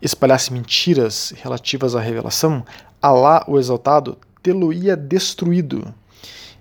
espalhasse 0.02 0.52
mentiras 0.52 1.32
relativas 1.42 1.96
à 1.96 2.00
revelação, 2.00 2.62
Alá, 3.00 3.42
o 3.48 3.58
exaltado, 3.58 4.18
tê-lo-ia 4.42 4.94
destruído. 4.94 5.94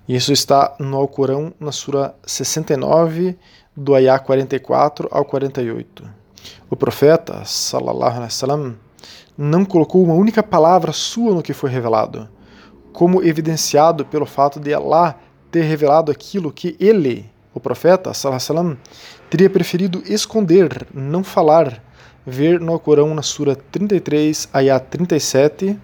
Isso 0.08 0.32
está 0.32 0.76
no 0.78 0.96
Alcorão, 0.96 1.52
na 1.60 1.72
Sura 1.72 2.14
69, 2.24 3.36
do 3.76 3.94
Ayah 3.94 4.18
44 4.18 5.08
ao 5.10 5.26
48. 5.26 6.04
O 6.70 6.74
profeta, 6.74 7.44
sallallahu 7.44 8.16
alaihi 8.16 8.32
wasallam, 8.32 8.76
não 9.36 9.62
colocou 9.62 10.02
uma 10.02 10.14
única 10.14 10.42
palavra 10.42 10.90
sua 10.90 11.34
no 11.34 11.42
que 11.42 11.52
foi 11.52 11.68
revelado, 11.68 12.30
como 12.94 13.22
evidenciado 13.22 14.06
pelo 14.06 14.24
fato 14.24 14.58
de 14.58 14.72
Allah 14.72 15.18
ter 15.54 15.62
revelado 15.62 16.10
aquilo 16.10 16.50
que 16.50 16.76
ele, 16.80 17.30
o 17.54 17.60
profeta, 17.60 18.12
salam, 18.12 18.76
teria 19.30 19.48
preferido 19.48 20.02
esconder, 20.04 20.84
não 20.92 21.22
falar, 21.22 21.80
ver 22.26 22.58
no 22.58 22.76
Corão 22.76 23.14
na 23.14 23.22
Sura 23.22 23.54
33, 23.54 24.48
ayat 24.52 24.84
37, 24.90 25.78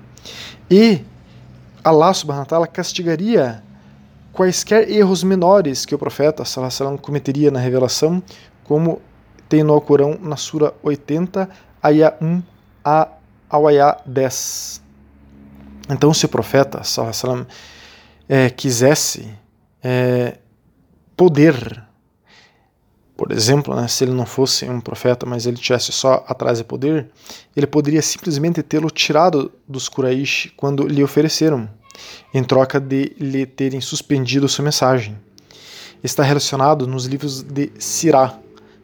e 0.69 1.05
Allah 1.85 2.12
subhanahu 2.12 2.43
wa 2.43 2.47
ta'ala 2.47 2.67
castigaria 2.67 3.62
quaisquer 4.33 4.91
erros 4.91 5.23
menores 5.23 5.87
que 5.87 5.95
o 5.95 5.99
profeta 5.99 6.45
salam, 6.45 6.99
cometeria 6.99 7.53
na 7.53 7.61
revelação, 7.61 8.21
como 8.65 9.00
tem 9.49 9.62
no 9.62 9.81
Corão 9.81 10.19
na 10.21 10.35
Sura 10.35 10.75
80, 10.83 11.49
ayat 11.81 12.17
1 12.21 12.43
a, 12.85 13.07
ao 13.49 13.69
ayat 13.69 14.03
10. 14.05 14.83
Então, 15.91 16.12
se 16.12 16.27
o 16.27 16.29
profeta 16.29 16.83
salam, 16.83 17.47
é, 18.29 18.50
quisesse 18.50 19.39
é, 19.83 20.39
poder. 21.17 21.85
Por 23.17 23.31
exemplo, 23.33 23.75
né, 23.75 23.87
se 23.87 24.05
ele 24.05 24.13
não 24.13 24.25
fosse 24.25 24.65
um 24.65 24.81
profeta, 24.81 25.27
mas 25.27 25.45
ele 25.45 25.59
tivesse 25.59 25.93
só 25.93 26.25
atrás 26.27 26.59
de 26.59 26.65
poder, 26.65 27.11
ele 27.55 27.67
poderia 27.67 28.01
simplesmente 28.01 28.63
tê-lo 28.63 28.91
tirado 28.91 29.53
dos 29.69 29.89
Quraysh 29.89 30.53
quando 30.57 30.87
lhe 30.87 31.05
ofereceram, 31.05 31.69
em 32.33 32.43
troca 32.43 32.81
de 32.81 33.15
lhe 33.19 33.45
terem 33.45 33.81
suspendido 33.81 34.49
sua 34.49 34.65
mensagem. 34.65 35.19
Está 36.03 36.23
relacionado 36.23 36.87
nos 36.87 37.05
livros 37.05 37.43
de 37.43 37.71
Sirah, 37.79 38.39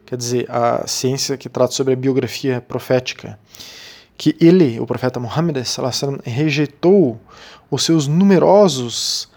quer 0.05 0.19
dizer, 0.19 0.50
a 0.50 0.87
ciência 0.87 1.38
que 1.38 1.49
trata 1.49 1.73
sobre 1.73 1.95
a 1.95 1.97
biografia 1.97 2.61
profética, 2.61 3.38
que 4.19 4.37
ele, 4.38 4.79
o 4.79 4.87
profeta 4.87 5.19
Muhammad, 5.19 5.57
rejeitou 6.25 7.19
os 7.71 7.83
seus 7.85 8.07
numerosos 8.07 9.31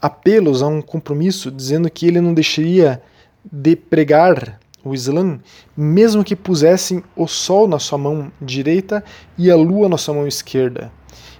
apelos 0.00 0.62
a 0.62 0.66
um 0.66 0.80
compromisso, 0.80 1.50
dizendo 1.50 1.90
que 1.90 2.06
ele 2.06 2.20
não 2.20 2.34
deixaria 2.34 3.02
de 3.50 3.76
pregar 3.76 4.58
o 4.84 4.94
Islã, 4.94 5.40
mesmo 5.76 6.24
que 6.24 6.36
pusessem 6.36 7.02
o 7.16 7.26
sol 7.26 7.66
na 7.66 7.78
sua 7.78 7.98
mão 7.98 8.32
direita 8.40 9.04
e 9.36 9.50
a 9.50 9.56
lua 9.56 9.88
na 9.88 9.98
sua 9.98 10.14
mão 10.14 10.26
esquerda. 10.26 10.90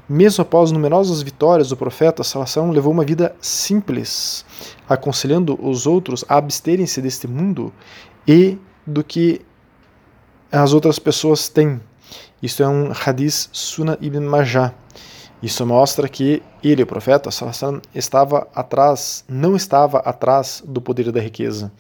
Mesmo 0.09 0.43
após 0.43 0.73
numerosas 0.73 1.21
vitórias, 1.21 1.71
o 1.71 1.77
profeta 1.77 2.25
Salação 2.25 2.71
levou 2.71 2.93
uma 2.93 3.05
vida 3.05 3.37
simples, 3.41 4.45
aconselhando 4.89 5.59
os 5.63 5.87
outros 5.87 6.25
a 6.29 6.37
absterem-se 6.37 7.03
deste 7.03 7.29
mundo 7.29 7.73
e 8.27 8.57
do 8.87 9.05
que 9.05 9.43
as 10.51 10.73
outras 10.73 10.99
pessoas 10.99 11.49
têm. 11.49 11.79
Isto 12.43 12.63
é 12.63 12.69
um 12.69 12.91
hadith 12.91 13.51
Sunnah 13.53 13.99
ibn 14.01 14.21
Majah. 14.21 14.73
Isso 15.43 15.65
mostra 15.65 16.09
que 16.09 16.43
ele, 16.63 16.83
o 16.83 16.87
profeta, 16.87 17.31
estava 17.95 18.49
atrás, 18.55 19.25
não 19.29 19.55
estava 19.55 19.99
atrás 19.99 20.63
do 20.67 20.81
poder 20.81 21.13
da 21.13 21.21
riqueza. 21.21 21.71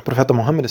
O 0.00 0.02
profeta 0.02 0.32
Muhammad, 0.32 0.66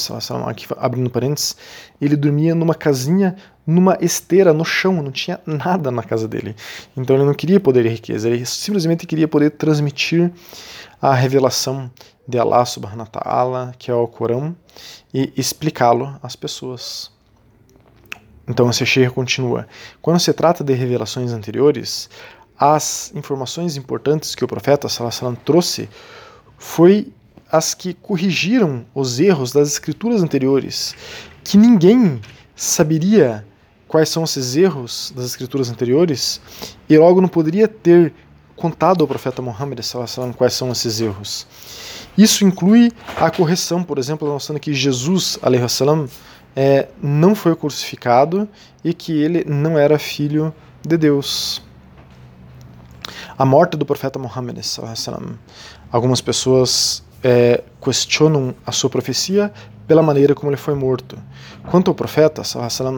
aqui 0.47 0.65
abrindo 0.77 1.09
parênteses, 1.09 1.55
ele 1.99 2.15
dormia 2.15 2.55
numa 2.55 2.73
casinha, 2.73 3.35
numa 3.65 3.97
esteira 3.99 4.53
no 4.53 4.63
chão, 4.63 5.03
não 5.03 5.11
tinha 5.11 5.39
nada 5.45 5.91
na 5.91 6.01
casa 6.01 6.27
dele. 6.27 6.55
Então 6.95 7.15
ele 7.15 7.25
não 7.25 7.33
queria 7.33 7.59
poder 7.59 7.85
e 7.85 7.89
riqueza, 7.89 8.29
ele 8.29 8.45
simplesmente 8.45 9.05
queria 9.05 9.27
poder 9.27 9.51
transmitir 9.51 10.31
a 11.01 11.13
revelação 11.13 11.91
de 12.27 12.39
Allah 12.39 12.65
subhanahu 12.65 13.01
wa 13.01 13.05
ta'ala, 13.05 13.75
que 13.77 13.91
é 13.91 13.93
o 13.93 14.07
Corão, 14.07 14.55
e 15.13 15.31
explicá-lo 15.37 16.17
às 16.23 16.35
pessoas. 16.35 17.11
Então, 18.47 18.69
esse 18.69 18.85
Sheikh 18.85 19.13
continua: 19.13 19.67
quando 20.01 20.19
se 20.19 20.31
trata 20.33 20.63
de 20.63 20.73
revelações 20.73 21.31
anteriores, 21.31 22.09
as 22.57 23.11
informações 23.13 23.77
importantes 23.77 24.33
que 24.33 24.43
o 24.43 24.47
profeta 24.47 24.89
Salassalam 24.89 25.35
trouxe 25.35 25.89
foi 26.57 27.11
as 27.51 27.73
que 27.73 27.93
corrigiram 27.93 28.85
os 28.93 29.19
erros 29.19 29.51
das 29.51 29.69
escrituras 29.69 30.21
anteriores, 30.21 30.95
que 31.43 31.57
ninguém 31.57 32.19
saberia 32.55 33.45
quais 33.87 34.09
são 34.09 34.23
esses 34.23 34.55
erros 34.55 35.13
das 35.15 35.25
escrituras 35.25 35.69
anteriores 35.69 36.41
e 36.89 36.97
logo 36.97 37.21
não 37.21 37.29
poderia 37.29 37.67
ter 37.67 38.13
contado 38.55 39.01
ao 39.01 39.07
profeta 39.07 39.41
Muhammad 39.41 39.79
quais 40.35 40.53
são 40.53 40.71
esses 40.71 40.99
erros. 40.99 41.47
Isso 42.17 42.43
inclui 42.43 42.91
a 43.15 43.29
correção, 43.29 43.83
por 43.83 43.99
exemplo, 43.99 44.27
mostrando 44.27 44.59
que 44.59 44.73
Jesus, 44.73 45.37
salam, 45.69 46.09
é, 46.59 46.87
não 46.99 47.35
foi 47.35 47.55
crucificado 47.55 48.49
e 48.83 48.91
que 48.91 49.11
ele 49.11 49.45
não 49.45 49.77
era 49.77 49.99
filho 49.99 50.51
de 50.81 50.97
Deus. 50.97 51.61
A 53.37 53.45
morte 53.45 53.77
do 53.77 53.85
profeta 53.85 54.17
Muhammad, 54.17 54.57
algumas 55.91 56.19
pessoas 56.19 57.03
é, 57.23 57.63
questionam 57.79 58.55
a 58.65 58.71
sua 58.71 58.89
profecia 58.89 59.53
pela 59.87 60.01
maneira 60.01 60.33
como 60.33 60.49
ele 60.49 60.57
foi 60.57 60.73
morto. 60.73 61.15
Quanto 61.69 61.91
ao 61.91 61.95
profeta 61.95 62.41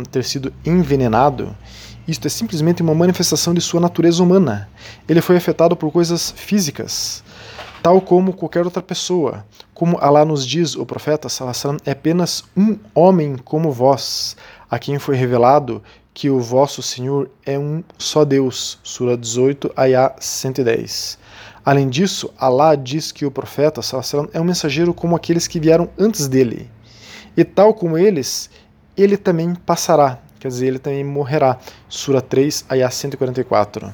ter 0.10 0.24
sido 0.24 0.54
envenenado, 0.66 1.54
isto 2.08 2.28
é 2.28 2.30
simplesmente 2.30 2.82
uma 2.82 2.96
manifestação 2.96 3.54
de 3.54 3.60
sua 3.60 3.82
natureza 3.82 4.24
humana. 4.24 4.70
Ele 5.08 5.20
foi 5.20 5.36
afetado 5.36 5.76
por 5.76 5.92
coisas 5.92 6.32
físicas, 6.32 7.22
tal 7.84 8.00
como 8.00 8.32
qualquer 8.32 8.64
outra 8.64 8.82
pessoa. 8.82 9.46
Como 9.80 9.98
Allah 10.02 10.26
nos 10.26 10.46
diz, 10.46 10.76
o 10.76 10.86
profeta 10.86 11.30
salam, 11.30 11.78
é 11.86 11.92
apenas 11.92 12.44
um 12.54 12.78
homem 12.94 13.38
como 13.38 13.72
vós, 13.72 14.36
a 14.70 14.78
quem 14.78 15.00
foi 15.00 15.16
revelado 15.16 15.82
que 16.14 16.30
o 16.30 16.42
vosso 16.42 16.82
Senhor 16.82 17.30
é 17.46 17.58
um 17.58 17.82
só 17.98 18.26
Deus. 18.26 18.78
Sura 18.84 19.16
18, 19.16 19.72
Ayah 19.78 20.14
110. 20.20 21.18
Além 21.64 21.88
disso, 21.88 22.30
Allah 22.38 22.76
diz 22.76 23.14
que 23.14 23.26
o 23.26 23.32
profeta 23.32 23.82
salam, 23.82 24.28
é 24.34 24.42
um 24.42 24.44
mensageiro 24.44 24.94
como 24.94 25.16
aqueles 25.16 25.48
que 25.48 25.62
vieram 25.62 25.90
antes 25.98 26.28
dele. 26.28 26.70
E 27.38 27.46
tal 27.46 27.74
como 27.74 27.98
eles, 27.98 28.50
ele 28.98 29.16
também 29.16 29.56
passará, 29.56 30.20
quer 30.42 30.50
dizer, 30.50 30.68
ele 30.68 30.80
também 30.80 31.06
morrerá. 31.06 31.58
Sura 31.88 32.22
3, 32.22 32.66
Ayah 32.68 32.92
144. 32.92 33.94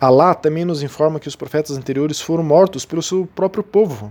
Allah 0.00 0.34
também 0.34 0.64
nos 0.64 0.82
informa 0.82 1.20
que 1.20 1.28
os 1.28 1.36
profetas 1.36 1.76
anteriores 1.76 2.22
foram 2.22 2.42
mortos 2.42 2.86
pelo 2.86 3.02
seu 3.02 3.28
próprio 3.34 3.62
povo. 3.62 4.10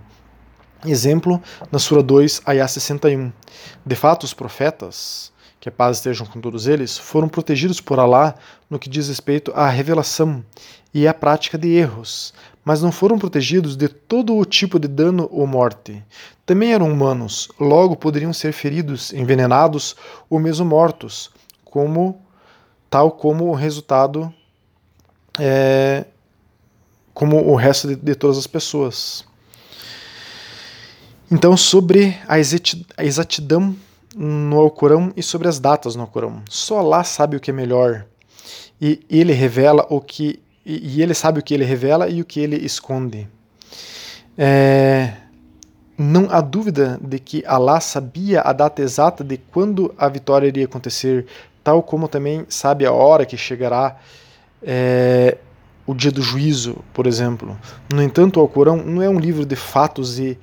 Exemplo, 0.86 1.42
na 1.72 1.80
Sura 1.80 2.04
2, 2.04 2.42
Ayah 2.46 2.68
61. 2.68 3.32
De 3.86 3.96
fato, 3.96 4.24
os 4.24 4.34
profetas, 4.34 5.32
que 5.60 5.70
a 5.70 5.72
paz 5.72 5.98
estejam 5.98 6.25
com 6.25 6.39
todos 6.39 6.68
eles, 6.68 6.98
foram 6.98 7.27
protegidos 7.27 7.82
por 7.82 8.00
Alá 8.00 8.36
no 8.70 8.77
que 8.77 8.89
diz 8.89 9.08
respeito 9.08 9.51
à 9.56 9.70
revelação 9.70 10.44
e 10.94 11.08
à 11.08 11.13
prática 11.13 11.58
de 11.58 11.70
erros, 11.70 12.34
mas 12.63 12.82
não 12.82 12.92
foram 12.92 13.20
protegidos 13.20 13.75
de 13.75 13.88
todo 13.88 14.36
o 14.36 14.46
tipo 14.46 14.80
de 14.80 14.88
dano 14.88 15.27
ou 15.32 15.46
morte. 15.46 16.04
Também 16.46 16.74
eram 16.74 16.92
humanos, 16.92 17.50
logo 17.60 17.96
poderiam 17.96 18.32
ser 18.32 18.54
feridos, 18.54 19.13
envenenados 19.13 19.96
ou 20.30 20.39
mesmo 20.39 20.65
mortos, 20.65 21.32
como 21.63 22.22
tal 22.89 23.12
como 23.12 23.46
o 23.50 23.54
resultado 23.54 24.34
é, 25.39 26.06
como 27.13 27.38
o 27.50 27.56
resto 27.56 27.88
de, 27.88 27.96
de 27.96 28.15
todas 28.15 28.38
as 28.38 28.48
pessoas. 28.48 29.25
Então, 31.32 31.58
sobre 31.58 32.17
a 32.27 32.38
exatidão 33.03 33.75
no 34.15 34.60
Alcorão 34.60 35.12
e 35.15 35.24
sobre 35.24 35.48
as 35.48 35.60
datas 35.60 35.96
no 35.96 36.01
Alcorão. 36.01 36.41
Só 36.50 36.79
Allah 36.79 37.03
sabe 37.03 37.36
o 37.36 37.39
que 37.39 37.51
é 37.51 37.53
melhor. 37.53 38.05
E 38.79 39.01
ele 39.10 39.34
revela 39.34 39.86
o 39.89 40.00
que 40.00 40.39
e, 40.65 41.01
ele 41.01 41.13
sabe 41.13 41.39
o 41.39 41.44
que 41.44 41.53
ele 41.53 41.63
revela 41.63 42.10
e 42.10 42.22
o 42.22 42.25
que 42.25 42.39
ele 42.39 42.55
esconde. 42.55 43.27
É, 44.38 45.13
não 45.98 46.27
há 46.29 46.41
dúvida 46.41 47.00
de 47.01 47.20
que 47.20 47.44
Allah 47.46 47.79
sabia 47.79 48.41
a 48.41 48.51
data 48.51 48.82
exata 48.82 49.24
de 49.24 49.38
quando 49.38 49.94
a 49.98 50.10
vitória 50.10 50.48
iria 50.48 50.65
acontecer, 50.65 51.27
tal 51.63 51.84
como 51.84 52.08
também 52.08 52.46
sabe 52.50 52.86
a 52.86 52.91
hora 52.91 53.25
que 53.25 53.38
chegará 53.38 53.96
é, 54.62 55.38
o 55.86 55.94
dia 55.94 56.12
do 56.12 56.22
juízo, 56.22 56.77
por 56.91 57.05
exemplo. 57.05 57.55
No 57.94 58.01
entanto, 58.01 58.38
o 58.38 58.41
Alcorão 58.41 58.77
não 58.77 59.03
é 59.03 59.08
um 59.08 59.20
livro 59.20 59.46
de 59.46 59.55
fatos 59.55 60.17
e 60.17 60.38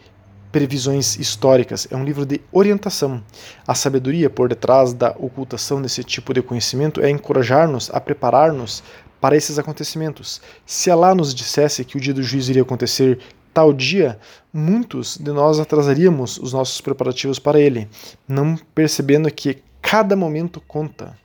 previsões 0.53 1.17
históricas, 1.19 1.89
é 1.91 1.97
um 1.97 2.05
livro 2.05 2.27
de 2.27 2.41
orientação. 2.53 3.25
A 3.67 3.75
sabedoria 3.75 4.29
por 4.29 4.49
detrás 4.49 4.93
da 4.93 5.11
ocultação 5.19 5.81
desse 5.81 6.05
tipo 6.05 6.35
de 6.35 6.43
conhecimento 6.43 7.01
é 7.01 7.11
encorajar-nos 7.11 7.91
a 7.93 7.99
preparar-nos 7.99 8.85
para 9.21 9.35
esses 9.35 9.59
acontecimentos. 9.59 10.43
Se 10.67 10.91
Allah 10.91 11.15
nos 11.15 11.35
dissesse 11.35 11.85
que 11.85 11.97
o 11.97 12.01
dia 12.01 12.13
do 12.13 12.23
juízo 12.23 12.51
iria 12.51 12.63
acontecer 12.63 13.19
tal 13.55 13.73
dia, 13.73 14.19
muitos 14.53 15.17
de 15.17 15.33
nós 15.33 15.59
atrasaríamos 15.59 16.39
os 16.39 16.53
nossos 16.53 16.81
preparativos 16.81 17.39
para 17.39 17.59
ele, 17.59 17.89
não 18.29 18.57
percebendo 18.75 19.31
que 19.31 19.63
cada 19.81 20.15
momento 20.15 20.61
conta. 20.61 21.17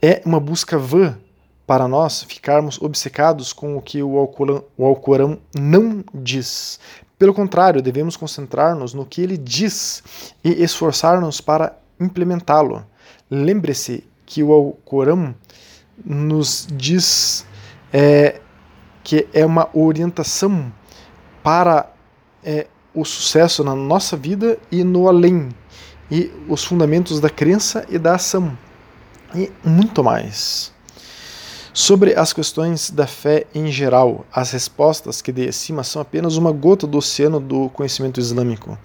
É 0.00 0.22
uma 0.24 0.38
busca 0.38 0.78
vã 0.78 1.18
para 1.66 1.86
nós 1.86 2.22
ficarmos 2.22 2.80
obcecados 2.80 3.52
com 3.52 3.76
o 3.76 3.82
que 3.82 4.02
o 4.02 4.16
Alcorão, 4.16 4.64
o 4.76 4.86
Alcorão 4.86 5.38
não 5.54 6.02
diz. 6.14 6.80
Pelo 7.18 7.34
contrário, 7.34 7.82
devemos 7.82 8.16
concentrar-nos 8.16 8.94
no 8.94 9.04
que 9.04 9.20
ele 9.20 9.36
diz 9.36 10.02
e 10.44 10.62
esforçar-nos 10.62 11.40
para 11.40 11.76
implementá-lo. 11.98 12.86
Lembre-se 13.28 14.04
que 14.24 14.42
o 14.42 14.52
Alcorão 14.52 15.34
nos 16.04 16.68
diz 16.70 17.44
é, 17.92 18.40
que 19.02 19.26
é 19.32 19.44
uma 19.44 19.68
orientação 19.74 20.72
para 21.42 21.90
é, 22.44 22.66
o 22.94 23.04
sucesso 23.04 23.64
na 23.64 23.74
nossa 23.74 24.16
vida 24.16 24.58
e 24.70 24.84
no 24.84 25.08
além, 25.08 25.48
e 26.10 26.30
os 26.48 26.64
fundamentos 26.64 27.20
da 27.20 27.28
crença 27.28 27.84
e 27.88 27.98
da 27.98 28.14
ação, 28.14 28.56
e 29.34 29.50
muito 29.64 30.04
mais. 30.04 30.72
Sobre 31.80 32.12
as 32.18 32.32
questões 32.32 32.90
da 32.90 33.06
fé 33.06 33.46
em 33.54 33.70
geral, 33.70 34.26
as 34.32 34.50
respostas 34.50 35.22
que 35.22 35.30
dei 35.30 35.48
acima 35.48 35.84
são 35.84 36.02
apenas 36.02 36.36
uma 36.36 36.50
gota 36.50 36.88
do 36.88 36.98
oceano 36.98 37.38
do 37.38 37.68
conhecimento 37.68 38.18
islâmico. 38.18 38.76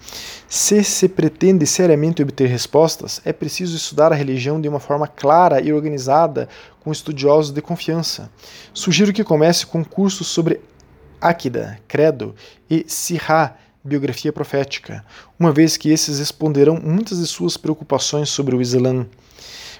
Se 0.48 0.84
se 0.84 1.08
pretende 1.08 1.66
seriamente 1.66 2.22
obter 2.22 2.48
respostas, 2.48 3.20
é 3.24 3.32
preciso 3.32 3.76
estudar 3.76 4.12
a 4.12 4.14
religião 4.14 4.60
de 4.60 4.68
uma 4.68 4.78
forma 4.78 5.08
clara 5.08 5.60
e 5.60 5.72
organizada, 5.72 6.48
com 6.84 6.92
estudiosos 6.92 7.50
de 7.50 7.60
confiança. 7.60 8.30
Sugiro 8.72 9.12
que 9.12 9.24
comece 9.24 9.66
com 9.66 9.84
cursos 9.84 10.28
sobre 10.28 10.60
Akida, 11.20 11.80
Credo 11.88 12.32
e 12.70 12.84
Sihá, 12.86 13.56
biografia 13.82 14.32
profética, 14.32 15.04
uma 15.36 15.50
vez 15.50 15.76
que 15.76 15.90
esses 15.90 16.20
responderão 16.20 16.76
muitas 16.80 17.18
de 17.18 17.26
suas 17.26 17.56
preocupações 17.56 18.28
sobre 18.28 18.54
o 18.54 18.62
Islã 18.62 19.04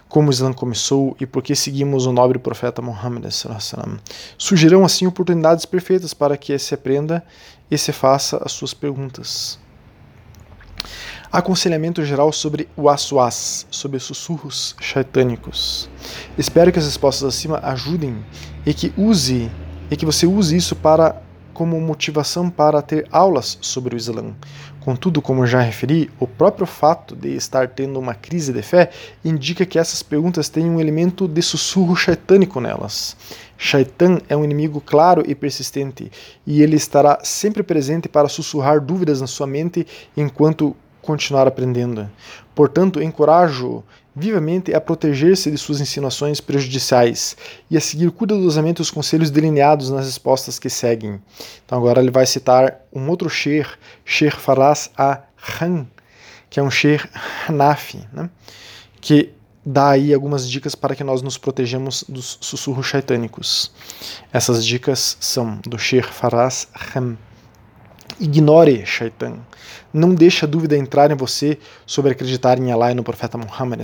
como 0.08 0.28
o 0.28 0.30
Islã 0.30 0.52
começou 0.52 1.16
e 1.20 1.26
por 1.26 1.42
que 1.42 1.54
seguimos 1.54 2.06
o 2.06 2.12
nobre 2.12 2.38
profeta 2.38 2.80
Muhammad. 2.80 3.24
Surgirão 4.38 4.84
assim 4.84 5.06
oportunidades 5.06 5.64
perfeitas 5.64 6.14
para 6.14 6.36
que 6.36 6.56
se 6.58 6.74
aprenda 6.74 7.24
e 7.70 7.76
se 7.76 7.92
faça 7.92 8.40
as 8.44 8.52
suas 8.52 8.72
perguntas. 8.72 9.58
Aconselhamento 11.32 12.04
geral 12.04 12.30
sobre 12.30 12.68
o 12.76 12.88
aswas, 12.88 13.66
sobre 13.68 13.98
sussurros 13.98 14.76
shaitânicos. 14.80 15.90
Espero 16.38 16.70
que 16.70 16.78
as 16.78 16.84
respostas 16.84 17.34
acima 17.34 17.58
ajudem 17.64 18.24
e 18.64 18.72
que 18.72 18.92
use 18.96 19.50
e 19.90 19.96
que 19.96 20.06
você 20.06 20.26
use 20.26 20.56
isso 20.56 20.76
para 20.76 21.20
como 21.52 21.80
motivação 21.80 22.50
para 22.50 22.82
ter 22.82 23.06
aulas 23.10 23.58
sobre 23.60 23.94
o 23.94 23.96
Islã. 23.96 24.34
Contudo, 24.84 25.22
como 25.22 25.46
já 25.46 25.62
referi, 25.62 26.10
o 26.20 26.26
próprio 26.26 26.66
fato 26.66 27.16
de 27.16 27.34
estar 27.34 27.68
tendo 27.68 27.98
uma 27.98 28.14
crise 28.14 28.52
de 28.52 28.60
fé 28.60 28.90
indica 29.24 29.64
que 29.64 29.78
essas 29.78 30.02
perguntas 30.02 30.50
têm 30.50 30.68
um 30.68 30.78
elemento 30.78 31.26
de 31.26 31.40
sussurro 31.40 31.96
shaitânico 31.96 32.60
nelas. 32.60 33.16
Shaitan 33.56 34.18
é 34.28 34.36
um 34.36 34.44
inimigo 34.44 34.82
claro 34.82 35.22
e 35.26 35.34
persistente, 35.34 36.12
e 36.46 36.62
ele 36.62 36.76
estará 36.76 37.18
sempre 37.22 37.62
presente 37.62 38.10
para 38.10 38.28
sussurrar 38.28 38.78
dúvidas 38.78 39.22
na 39.22 39.26
sua 39.26 39.46
mente 39.46 39.86
enquanto 40.14 40.76
continuar 41.00 41.48
aprendendo. 41.48 42.10
Portanto, 42.54 43.02
encorajo 43.02 43.82
vivamente 44.14 44.72
a 44.72 44.80
proteger-se 44.80 45.50
de 45.50 45.58
suas 45.58 45.80
insinuações 45.80 46.40
prejudiciais 46.40 47.36
e 47.70 47.76
a 47.76 47.80
seguir 47.80 48.10
cuidadosamente 48.10 48.80
os 48.80 48.90
conselhos 48.90 49.30
delineados 49.30 49.90
nas 49.90 50.06
respostas 50.06 50.58
que 50.58 50.70
seguem. 50.70 51.20
Então 51.64 51.78
agora 51.78 52.00
ele 52.00 52.10
vai 52.10 52.26
citar 52.26 52.80
um 52.92 53.08
outro 53.08 53.28
Sheikh, 53.28 53.70
Sheikh 54.04 54.36
Faraz 54.36 54.90
A-Han, 54.96 55.86
que 56.48 56.60
é 56.60 56.62
um 56.62 56.70
Sheikh 56.70 57.08
Hanafi, 57.48 58.06
né? 58.12 58.30
que 59.00 59.32
dá 59.66 59.90
aí 59.90 60.14
algumas 60.14 60.48
dicas 60.48 60.74
para 60.74 60.94
que 60.94 61.02
nós 61.02 61.22
nos 61.22 61.36
protejamos 61.36 62.04
dos 62.08 62.38
sussurros 62.40 62.86
shaitânicos. 62.86 63.72
Essas 64.32 64.64
dicas 64.64 65.16
são 65.20 65.58
do 65.66 65.78
Sheikh 65.78 66.08
Faraz 66.08 66.68
Han. 66.94 67.16
Ignore 68.20 68.84
Shaitan. 68.84 69.38
Não 69.92 70.14
deixe 70.14 70.44
a 70.44 70.48
dúvida 70.48 70.76
entrar 70.76 71.10
em 71.10 71.16
você 71.16 71.58
sobre 71.86 72.12
acreditar 72.12 72.58
em 72.58 72.72
Allah 72.72 72.92
e 72.92 72.94
no 72.94 73.04
profeta 73.04 73.38
Muhammad. 73.38 73.80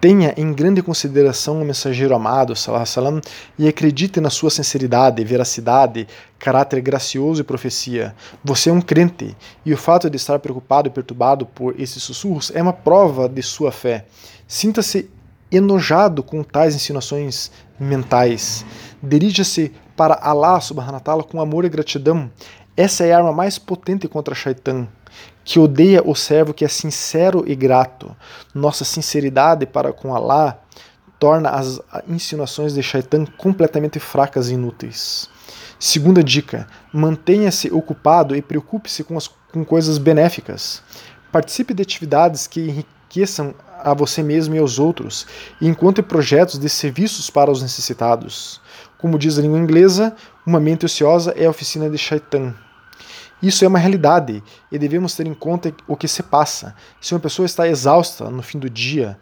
Tenha 0.00 0.34
em 0.36 0.52
grande 0.52 0.82
consideração 0.82 1.62
o 1.62 1.64
mensageiro 1.64 2.12
amado 2.12 2.56
salam, 2.56 3.20
e 3.56 3.68
acredite 3.68 4.20
na 4.20 4.30
sua 4.30 4.50
sinceridade, 4.50 5.22
veracidade, 5.22 6.08
caráter 6.40 6.80
gracioso 6.80 7.40
e 7.40 7.44
profecia. 7.44 8.12
Você 8.42 8.68
é 8.68 8.72
um 8.72 8.80
crente, 8.80 9.36
e 9.64 9.72
o 9.72 9.76
fato 9.76 10.10
de 10.10 10.16
estar 10.16 10.40
preocupado 10.40 10.88
e 10.88 10.90
perturbado 10.90 11.46
por 11.46 11.78
esses 11.80 12.02
sussurros 12.02 12.50
é 12.52 12.60
uma 12.60 12.72
prova 12.72 13.28
de 13.28 13.42
sua 13.42 13.70
fé. 13.70 14.06
Sinta-se 14.48 15.08
enojado 15.52 16.22
com 16.22 16.42
tais 16.42 16.74
insinuações 16.74 17.52
mentais. 17.78 18.66
Dirija-se 19.00 19.70
para 19.96 20.18
Allah 20.20 20.60
subhanahu 20.60 20.94
wa 20.94 21.00
ta'ala 21.00 21.22
com 21.22 21.40
amor 21.40 21.64
e 21.64 21.68
gratidão. 21.68 22.28
Essa 22.76 23.04
é 23.04 23.12
a 23.12 23.18
arma 23.18 23.32
mais 23.32 23.58
potente 23.58 24.08
contra 24.08 24.34
Shaitan, 24.34 24.88
que 25.44 25.58
odeia 25.58 26.02
o 26.02 26.14
servo 26.14 26.54
que 26.54 26.64
é 26.64 26.68
sincero 26.68 27.44
e 27.46 27.54
grato. 27.54 28.16
Nossa 28.54 28.82
sinceridade 28.82 29.66
para 29.66 29.92
com 29.92 30.14
Allah 30.14 30.58
torna 31.18 31.50
as 31.50 31.80
insinuações 32.08 32.72
de 32.72 32.82
Shaitan 32.82 33.26
completamente 33.26 34.00
fracas 34.00 34.48
e 34.48 34.54
inúteis. 34.54 35.28
Segunda 35.78 36.24
dica: 36.24 36.66
mantenha-se 36.92 37.70
ocupado 37.70 38.34
e 38.34 38.40
preocupe-se 38.40 39.04
com, 39.04 39.18
com 39.52 39.64
coisas 39.64 39.98
benéficas. 39.98 40.82
Participe 41.30 41.74
de 41.74 41.82
atividades 41.82 42.46
que 42.46 42.60
enriqueçam 42.60 43.54
a 43.82 43.92
você 43.92 44.22
mesmo 44.22 44.54
e 44.54 44.58
aos 44.58 44.78
outros, 44.78 45.26
e 45.60 45.66
encontre 45.66 46.02
projetos 46.02 46.58
de 46.58 46.68
serviços 46.68 47.28
para 47.28 47.50
os 47.50 47.60
necessitados. 47.60 48.60
Como 49.02 49.18
diz 49.18 49.36
a 49.36 49.42
língua 49.42 49.58
inglesa, 49.58 50.14
uma 50.46 50.60
mente 50.60 50.86
ociosa 50.86 51.34
é 51.36 51.46
a 51.46 51.50
oficina 51.50 51.90
de 51.90 51.98
Shaitan. 51.98 52.54
Isso 53.42 53.64
é 53.64 53.68
uma 53.68 53.80
realidade 53.80 54.40
e 54.70 54.78
devemos 54.78 55.16
ter 55.16 55.26
em 55.26 55.34
conta 55.34 55.74
o 55.88 55.96
que 55.96 56.06
se 56.06 56.22
passa. 56.22 56.76
Se 57.00 57.12
uma 57.12 57.18
pessoa 57.18 57.44
está 57.44 57.66
exausta 57.66 58.30
no 58.30 58.44
fim 58.44 58.60
do 58.60 58.70
dia, 58.70 59.18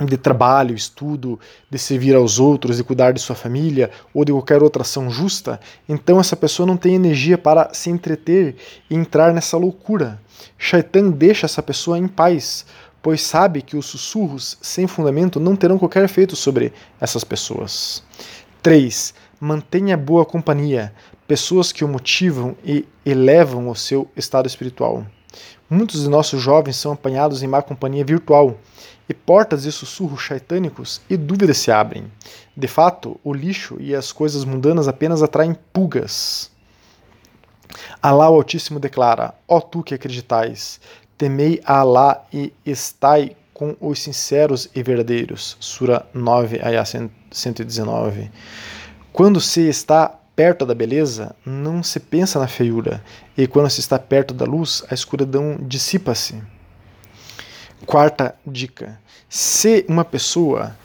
de 0.00 0.16
trabalho, 0.16 0.74
estudo, 0.74 1.38
de 1.70 1.78
servir 1.78 2.16
aos 2.16 2.38
outros, 2.38 2.78
de 2.78 2.84
cuidar 2.84 3.12
de 3.12 3.20
sua 3.20 3.36
família 3.36 3.90
ou 4.14 4.24
de 4.24 4.32
qualquer 4.32 4.62
outra 4.62 4.80
ação 4.80 5.10
justa, 5.10 5.60
então 5.86 6.18
essa 6.18 6.34
pessoa 6.34 6.66
não 6.66 6.78
tem 6.78 6.94
energia 6.94 7.36
para 7.36 7.74
se 7.74 7.90
entreter 7.90 8.56
e 8.88 8.94
entrar 8.94 9.34
nessa 9.34 9.58
loucura. 9.58 10.18
Shaitan 10.56 11.10
deixa 11.10 11.44
essa 11.44 11.62
pessoa 11.62 11.98
em 11.98 12.08
paz, 12.08 12.64
pois 13.02 13.20
sabe 13.20 13.60
que 13.60 13.76
os 13.76 13.84
sussurros 13.84 14.56
sem 14.62 14.86
fundamento 14.86 15.38
não 15.38 15.54
terão 15.54 15.78
qualquer 15.78 16.02
efeito 16.02 16.34
sobre 16.34 16.72
essas 16.98 17.24
pessoas. 17.24 18.02
3. 18.66 19.14
Mantenha 19.38 19.96
boa 19.96 20.26
companhia, 20.26 20.92
pessoas 21.28 21.70
que 21.70 21.84
o 21.84 21.88
motivam 21.88 22.56
e 22.64 22.84
elevam 23.04 23.68
o 23.68 23.76
seu 23.76 24.10
estado 24.16 24.48
espiritual. 24.48 25.06
Muitos 25.70 26.02
de 26.02 26.08
nossos 26.08 26.42
jovens 26.42 26.74
são 26.74 26.90
apanhados 26.90 27.44
em 27.44 27.46
má 27.46 27.62
companhia 27.62 28.04
virtual 28.04 28.58
e 29.08 29.14
portas 29.14 29.62
de 29.62 29.70
sussurros 29.70 30.20
shaitânicos 30.20 31.00
e 31.08 31.16
dúvidas 31.16 31.58
se 31.58 31.70
abrem. 31.70 32.10
De 32.56 32.66
fato, 32.66 33.20
o 33.22 33.32
lixo 33.32 33.76
e 33.78 33.94
as 33.94 34.10
coisas 34.10 34.44
mundanas 34.44 34.88
apenas 34.88 35.22
atraem 35.22 35.56
pulgas. 35.72 36.50
Alá 38.02 38.28
o 38.28 38.34
Altíssimo 38.34 38.80
declara: 38.80 39.32
Ó 39.46 39.60
tu 39.60 39.80
que 39.80 39.94
acreditais, 39.94 40.80
temei 41.16 41.62
a 41.64 41.78
Alá 41.78 42.20
e 42.32 42.52
estai 42.66 43.36
com 43.56 43.74
os 43.80 44.00
sinceros 44.00 44.68
e 44.74 44.82
verdadeiros. 44.82 45.56
Sura 45.58 46.04
9, 46.12 46.60
ayah 46.62 46.84
119. 47.30 48.30
Quando 49.14 49.40
se 49.40 49.66
está 49.66 50.14
perto 50.36 50.66
da 50.66 50.74
beleza, 50.74 51.34
não 51.42 51.82
se 51.82 51.98
pensa 51.98 52.38
na 52.38 52.46
feiura, 52.46 53.02
e 53.34 53.46
quando 53.46 53.70
se 53.70 53.80
está 53.80 53.98
perto 53.98 54.34
da 54.34 54.44
luz, 54.44 54.84
a 54.90 54.92
escuridão 54.92 55.56
dissipa-se. 55.58 56.34
Quarta 57.86 58.34
dica: 58.46 59.00
se 59.26 59.86
uma 59.88 60.04
pessoa 60.04 60.76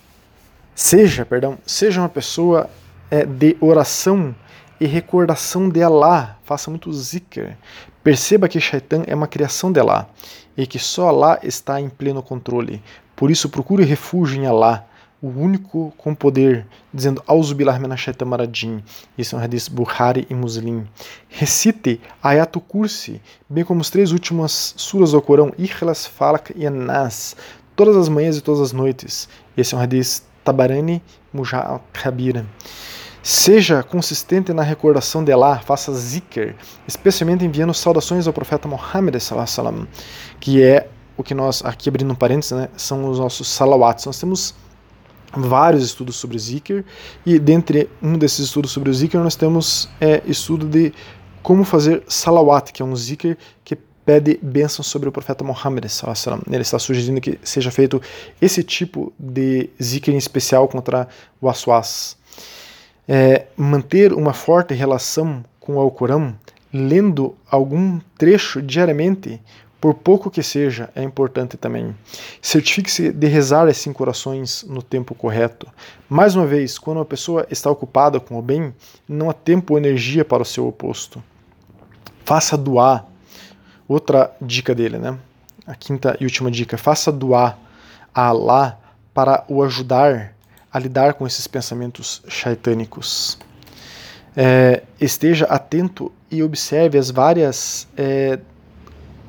seja, 0.73 1.25
perdão, 1.25 1.57
seja 1.65 1.99
uma 1.99 2.07
pessoa 2.07 2.69
é, 3.09 3.25
de 3.25 3.57
oração 3.59 4.33
e 4.79 4.85
recordação 4.85 5.67
de 5.67 5.83
Allah, 5.83 6.39
faça 6.45 6.69
muito 6.69 6.91
zikr. 6.93 7.57
Perceba 8.01 8.47
que 8.47 8.61
Shaitan 8.61 9.03
é 9.05 9.13
uma 9.13 9.27
criação 9.27 9.73
de 9.73 9.79
Allah 9.81 10.09
e 10.57 10.65
que 10.65 10.79
só 10.79 11.09
Allah 11.09 11.39
está 11.43 11.79
em 11.79 11.89
pleno 11.89 12.21
controle. 12.21 12.81
Por 13.15 13.29
isso 13.31 13.49
procure 13.49 13.83
refúgio 13.83 14.41
em 14.41 14.47
Allah 14.47 14.87
o 15.21 15.27
único 15.27 15.93
com 15.97 16.15
poder, 16.15 16.65
dizendo 16.91 17.21
Auzubillah 17.27 17.77
minashaitan 17.77 18.25
maradim. 18.25 18.83
Isso 19.15 19.35
é 19.35 19.39
um 19.39 19.41
hadith 19.41 19.69
Bukhari 19.69 20.25
e 20.29 20.33
Muslim. 20.33 20.85
Recite 21.29 22.01
Ayatul 22.23 22.63
Kursi, 22.67 23.21
bem 23.47 23.63
como 23.63 23.81
os 23.81 23.91
três 23.91 24.11
últimas 24.11 24.73
suras 24.75 25.11
do 25.11 25.21
Corão, 25.21 25.53
Ikhlas, 25.59 26.07
Falak 26.07 26.51
e 26.55 26.65
Anas, 26.65 27.35
todas 27.75 27.95
as 27.95 28.09
manhãs 28.09 28.37
e 28.37 28.41
todas 28.41 28.61
as 28.61 28.71
noites. 28.71 29.29
Esse 29.55 29.75
é 29.75 29.77
um 29.77 29.81
hadith 29.81 30.23
Tabarani 30.43 31.03
Mujah 31.31 31.79
Kabira. 31.93 32.45
Seja 33.23 33.83
consistente 33.83 34.51
na 34.51 34.63
recordação 34.63 35.23
de 35.23 35.31
Allah, 35.31 35.59
faça 35.59 35.93
zikr, 35.93 36.55
especialmente 36.87 37.45
enviando 37.45 37.73
saudações 37.73 38.25
ao 38.25 38.33
profeta 38.33 38.67
Muhammad, 38.67 39.15
que 40.39 40.63
é 40.63 40.89
o 41.15 41.23
que 41.23 41.35
nós, 41.35 41.63
aqui 41.63 41.87
abrindo 41.87 42.11
um 42.11 42.15
parênteses, 42.15 42.51
né, 42.51 42.69
são 42.75 43.07
os 43.07 43.19
nossos 43.19 43.47
salawats. 43.47 44.05
Nós 44.05 44.19
temos 44.19 44.55
vários 45.33 45.83
estudos 45.83 46.15
sobre 46.15 46.37
Zikr 46.39 46.83
e 47.25 47.37
dentre 47.37 47.89
um 48.01 48.17
desses 48.17 48.39
estudos 48.39 48.71
sobre 48.71 48.89
o 48.89 48.93
Zikr 48.93 49.17
nós 49.17 49.35
temos 49.35 49.87
é, 49.99 50.21
estudo 50.25 50.65
de 50.65 50.91
como 51.43 51.63
fazer 51.63 52.03
salawat, 52.07 52.71
que 52.73 52.81
é 52.81 52.85
um 52.85 52.95
Zikr 52.95 53.37
que 53.63 53.77
pede 54.03 54.39
bênção 54.41 54.83
sobre 54.83 55.07
o 55.09 55.11
profeta 55.11 55.43
Muhammad. 55.43 55.85
Ele 56.47 56.61
está 56.61 56.79
sugerindo 56.79 57.21
que 57.21 57.39
seja 57.43 57.71
feito 57.71 58.01
esse 58.41 58.63
tipo 58.63 59.13
de 59.17 59.69
Zikr 59.81 60.11
em 60.11 60.17
especial 60.17 60.67
contra 60.67 61.07
o 61.39 61.47
Aswas. 61.47 62.17
É, 63.13 63.47
manter 63.57 64.13
uma 64.13 64.31
forte 64.31 64.73
relação 64.73 65.43
com 65.59 65.75
o 65.75 65.79
Alcorão, 65.81 66.33
lendo 66.71 67.35
algum 67.49 67.99
trecho 68.17 68.61
diariamente, 68.61 69.41
por 69.81 69.95
pouco 69.95 70.31
que 70.31 70.41
seja, 70.41 70.89
é 70.95 71.03
importante 71.03 71.57
também. 71.57 71.93
Certifique-se 72.41 73.11
de 73.11 73.27
rezar 73.27 73.67
as 73.67 73.75
cinco 73.75 74.01
orações 74.01 74.63
no 74.63 74.81
tempo 74.81 75.13
correto. 75.13 75.67
Mais 76.07 76.37
uma 76.37 76.45
vez, 76.45 76.79
quando 76.79 76.99
uma 76.99 77.05
pessoa 77.05 77.45
está 77.51 77.69
ocupada 77.69 78.17
com 78.17 78.39
o 78.39 78.41
bem, 78.41 78.73
não 79.09 79.29
há 79.29 79.33
tempo 79.33 79.73
ou 79.73 79.77
energia 79.77 80.23
para 80.23 80.43
o 80.43 80.45
seu 80.45 80.65
oposto. 80.65 81.21
Faça 82.23 82.55
doar. 82.55 83.05
Outra 83.89 84.33
dica 84.41 84.73
dele, 84.73 84.97
né? 84.97 85.19
A 85.67 85.75
quinta 85.75 86.15
e 86.17 86.23
última 86.23 86.49
dica: 86.49 86.77
faça 86.77 87.11
doar 87.11 87.57
a 88.15 88.27
Allah 88.27 88.79
para 89.13 89.43
o 89.49 89.61
ajudar 89.63 90.33
a 90.71 90.79
lidar 90.79 91.13
com 91.15 91.27
esses 91.27 91.47
pensamentos 91.47 92.21
shaitânicos. 92.27 93.37
É, 94.35 94.83
esteja 94.99 95.45
atento 95.45 96.11
e 96.29 96.41
observe 96.41 96.97
as 96.97 97.11
várias 97.11 97.87
é, 97.97 98.39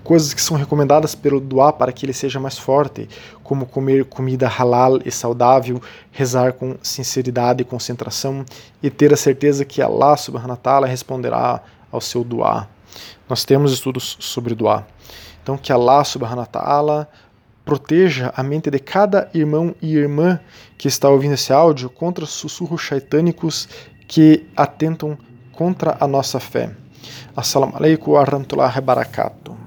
coisas 0.05 0.33
que 0.33 0.41
são 0.41 0.57
recomendadas 0.57 1.15
pelo 1.15 1.41
doá 1.41 1.73
para 1.73 1.93
que 1.93 2.07
ele 2.07 2.13
seja 2.13 2.39
mais 2.39 2.59
forte, 2.59 3.09
como 3.43 3.67
comer 3.67 4.05
comida 4.05 4.49
halal 4.49 4.99
e 5.05 5.11
saudável, 5.11 5.81
rezar 6.11 6.53
com 6.53 6.77
sinceridade 6.83 7.63
e 7.63 7.65
concentração 7.65 8.45
e 8.83 8.91
ter 8.91 9.13
a 9.13 9.17
certeza 9.17 9.65
que 9.65 9.83
Allah 9.83 10.17
subhanahu 10.17 10.51
wa 10.51 10.57
ta'ala 10.57 10.87
responderá 10.87 11.61
ao 11.91 12.01
seu 12.01 12.23
doá. 12.23 12.69
Nós 13.29 13.45
temos 13.45 13.73
estudos 13.73 14.17
sobre 14.21 14.55
doá. 14.55 14.85
Então 15.43 15.57
que 15.57 15.73
Allah 15.73 16.05
subhanahu 16.05 16.41
wa 16.41 16.47
ta'ala 16.47 17.09
proteja 17.65 18.33
a 18.37 18.43
mente 18.43 18.71
de 18.71 18.79
cada 18.79 19.31
irmão 19.33 19.75
e 19.81 19.95
irmã 19.95 20.41
que 20.77 20.89
está 20.89 21.09
ouvindo 21.09 21.35
esse 21.35 21.53
áudio 21.53 21.89
contra 21.89 22.27
sussurros 22.27 22.83
shaitânicos 22.83 23.69
que 24.07 24.47
atentam 24.57 25.17
contra 25.53 25.97
a 26.01 26.07
nossa 26.07 26.41
fé. 26.41 26.75
Assalamu 27.37 27.77
alaikum 27.77 28.13
wa 28.13 28.25
rahmatullahi 28.25 28.75
wa 28.75 28.81
barakatuh. 28.81 29.62